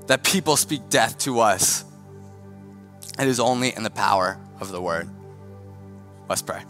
That 0.08 0.26
people 0.26 0.58
speak 0.58 0.90
death 0.90 1.18
to 1.20 1.40
us. 1.40 1.86
It 3.20 3.28
is 3.28 3.40
only 3.40 3.76
in 3.76 3.84
the 3.84 3.90
power 3.90 4.38
of 4.60 4.72
the 4.72 4.82
word. 4.82 5.10
Let's 6.30 6.42
pray. 6.42 6.62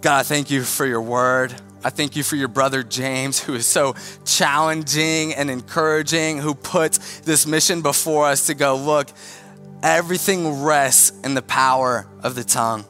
God, 0.00 0.18
I 0.18 0.22
thank 0.22 0.50
you 0.50 0.62
for 0.62 0.84
your 0.86 1.02
word. 1.02 1.54
I 1.84 1.90
thank 1.90 2.16
you 2.16 2.22
for 2.22 2.36
your 2.36 2.48
brother 2.48 2.82
James, 2.82 3.40
who 3.40 3.54
is 3.54 3.66
so 3.66 3.94
challenging 4.24 5.34
and 5.34 5.50
encouraging, 5.50 6.38
who 6.38 6.54
puts 6.54 7.20
this 7.20 7.46
mission 7.46 7.82
before 7.82 8.26
us 8.26 8.46
to 8.46 8.54
go, 8.54 8.76
look, 8.76 9.08
everything 9.82 10.62
rests 10.62 11.12
in 11.24 11.34
the 11.34 11.42
power 11.42 12.06
of 12.22 12.34
the 12.34 12.44
tongue. 12.44 12.84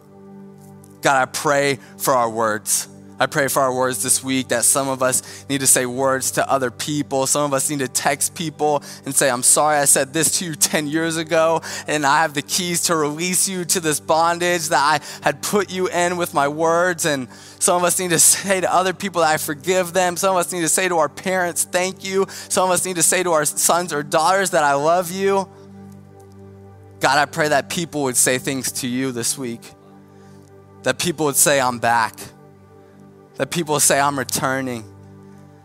God, 1.00 1.20
I 1.20 1.24
pray 1.26 1.78
for 1.96 2.14
our 2.14 2.30
words. 2.30 2.88
I 3.22 3.26
pray 3.26 3.46
for 3.46 3.62
our 3.62 3.72
words 3.72 4.02
this 4.02 4.24
week 4.24 4.48
that 4.48 4.64
some 4.64 4.88
of 4.88 5.00
us 5.00 5.44
need 5.48 5.60
to 5.60 5.66
say 5.68 5.86
words 5.86 6.32
to 6.32 6.50
other 6.50 6.72
people. 6.72 7.28
Some 7.28 7.44
of 7.44 7.54
us 7.54 7.70
need 7.70 7.78
to 7.78 7.86
text 7.86 8.34
people 8.34 8.82
and 9.04 9.14
say, 9.14 9.30
I'm 9.30 9.44
sorry 9.44 9.78
I 9.78 9.84
said 9.84 10.12
this 10.12 10.40
to 10.40 10.44
you 10.44 10.54
10 10.56 10.88
years 10.88 11.16
ago, 11.16 11.62
and 11.86 12.04
I 12.04 12.22
have 12.22 12.34
the 12.34 12.42
keys 12.42 12.82
to 12.84 12.96
release 12.96 13.48
you 13.48 13.64
to 13.66 13.78
this 13.78 14.00
bondage 14.00 14.70
that 14.70 14.80
I 14.82 15.24
had 15.24 15.40
put 15.40 15.70
you 15.70 15.86
in 15.88 16.16
with 16.16 16.34
my 16.34 16.48
words. 16.48 17.04
And 17.04 17.28
some 17.60 17.76
of 17.76 17.84
us 17.84 18.00
need 18.00 18.10
to 18.10 18.18
say 18.38 18.60
to 18.60 18.74
other 18.74 18.92
people 18.92 19.20
that 19.20 19.30
I 19.30 19.36
forgive 19.36 19.92
them. 19.92 20.16
Some 20.16 20.34
of 20.34 20.40
us 20.40 20.52
need 20.52 20.62
to 20.62 20.68
say 20.68 20.88
to 20.88 20.98
our 20.98 21.08
parents, 21.08 21.62
thank 21.62 22.02
you. 22.02 22.26
Some 22.28 22.64
of 22.64 22.74
us 22.74 22.84
need 22.84 22.96
to 22.96 23.04
say 23.04 23.22
to 23.22 23.30
our 23.30 23.44
sons 23.44 23.92
or 23.92 24.02
daughters 24.02 24.50
that 24.50 24.64
I 24.64 24.74
love 24.74 25.12
you. 25.12 25.48
God, 26.98 27.18
I 27.18 27.26
pray 27.26 27.46
that 27.50 27.70
people 27.70 28.02
would 28.02 28.16
say 28.16 28.38
things 28.38 28.72
to 28.72 28.88
you 28.88 29.12
this 29.12 29.38
week, 29.38 29.62
that 30.82 30.98
people 30.98 31.26
would 31.26 31.36
say, 31.36 31.60
I'm 31.60 31.78
back 31.78 32.18
that 33.36 33.50
people 33.50 33.80
say, 33.80 33.98
I'm 34.00 34.18
returning. 34.18 34.84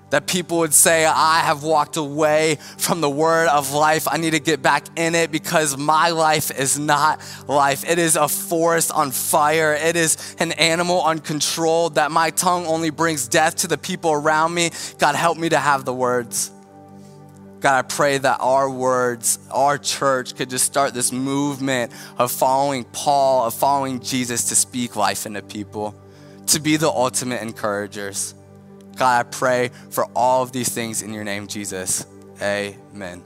That 0.09 0.25
people 0.25 0.59
would 0.59 0.73
say, 0.73 1.05
I 1.05 1.39
have 1.39 1.63
walked 1.63 1.97
away 1.97 2.59
from 2.77 3.01
the 3.01 3.09
word 3.09 3.49
of 3.49 3.73
life. 3.73 4.07
I 4.09 4.15
need 4.15 4.31
to 4.31 4.39
get 4.39 4.61
back 4.61 4.85
in 4.95 5.15
it 5.15 5.31
because 5.33 5.75
my 5.75 6.11
life 6.11 6.49
is 6.57 6.79
not 6.79 7.19
life. 7.45 7.83
It 7.87 7.99
is 7.99 8.15
a 8.15 8.29
forest 8.29 8.89
on 8.91 9.11
fire. 9.11 9.73
It 9.73 9.97
is 9.97 10.35
an 10.39 10.53
animal 10.53 11.03
uncontrolled. 11.03 11.95
That 11.95 12.11
my 12.11 12.29
tongue 12.29 12.67
only 12.67 12.89
brings 12.89 13.27
death 13.27 13.57
to 13.57 13.67
the 13.67 13.77
people 13.77 14.13
around 14.13 14.53
me. 14.53 14.71
God, 14.97 15.15
help 15.15 15.37
me 15.37 15.49
to 15.49 15.59
have 15.59 15.83
the 15.83 15.93
words. 15.93 16.51
God, 17.59 17.77
I 17.77 17.81
pray 17.81 18.17
that 18.17 18.37
our 18.39 18.69
words, 18.69 19.39
our 19.51 19.77
church 19.77 20.35
could 20.35 20.49
just 20.49 20.63
start 20.63 20.93
this 20.93 21.11
movement 21.11 21.91
of 22.17 22.31
following 22.31 22.85
Paul, 22.85 23.47
of 23.47 23.53
following 23.53 23.99
Jesus 23.99 24.49
to 24.49 24.55
speak 24.55 24.95
life 24.95 25.25
into 25.25 25.41
people 25.41 25.93
to 26.47 26.59
be 26.59 26.77
the 26.77 26.89
ultimate 26.89 27.41
encouragers. 27.41 28.33
God, 28.95 29.25
I 29.25 29.29
pray 29.29 29.71
for 29.89 30.05
all 30.15 30.43
of 30.43 30.51
these 30.51 30.69
things 30.69 31.01
in 31.01 31.13
your 31.13 31.23
name, 31.23 31.47
Jesus. 31.47 32.05
Amen. 32.41 33.23